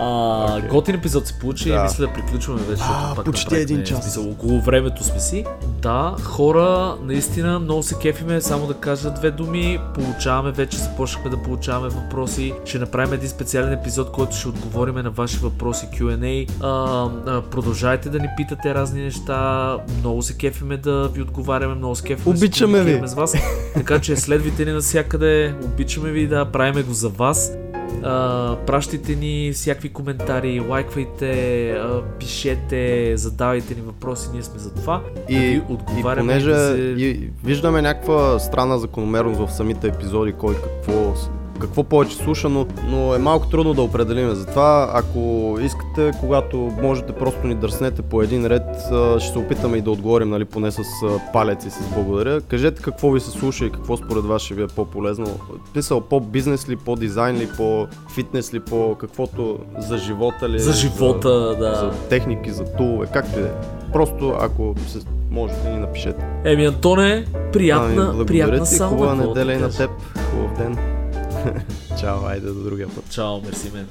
[0.00, 0.68] А, Окей.
[0.68, 1.74] готин епизод се получи Да.
[1.74, 2.82] и мисля да приключваме вече.
[2.84, 4.02] А, защото пак почти един час.
[4.02, 5.44] Смисъл, около времето сме си.
[5.82, 9.78] Да, хора, наистина много се кефиме, само да кажа две думи.
[9.94, 12.54] Получаваме вече, започнахме да получаваме въпроси.
[12.64, 16.48] Ще направим един специален епизод, който ще отговориме на ваши въпроси Q&A.
[16.62, 16.68] А,
[17.28, 19.76] а, продължайте да ни питате разни неща.
[19.98, 22.78] Много се кефиме да ви отговаряме, много се кефиме да Обичаме ви.
[22.78, 23.34] комуникираме с вас.
[23.74, 27.52] Така че следвайте ни навсякъде, обичаме ви да правиме го за вас.
[28.02, 35.02] А, пращайте ни всякакви коментари, лайквайте, а, пишете, задавайте ни въпроси, ние сме за това.
[35.28, 36.80] да И, и отговаряме понеже да се...
[36.80, 41.14] и, виждаме някаква странна закономерност в самите епизоди, кой какво,
[41.60, 44.34] какво повече слуша, но, но е малко трудно да определим.
[44.34, 48.62] Затова, ако искате, когато можете просто ни дърснете по един ред,
[49.18, 50.82] ще се опитаме и да отговорим, нали, поне с
[51.32, 52.40] палец и с благодаря.
[52.40, 55.26] Кажете какво ви се слуша и какво според вас ще ви е по-полезно.
[55.74, 60.58] Писал по-бизнес ли, по-дизайн ли, по-фитнес ли, по каквото за живота ли.
[60.58, 61.74] За живота, да.
[61.74, 63.52] За техники, за тулове, както и да е.
[63.92, 64.98] Просто ако се
[65.30, 66.26] можете ни напишете.
[66.44, 68.96] Еми, Антоне, приятна, Ами, приятна ти, салма.
[68.96, 69.90] хубава да неделя и на теб.
[70.30, 70.93] Хубав ден.
[72.00, 73.10] Чао, айде до другия път.
[73.10, 73.88] Чао, мерси мен.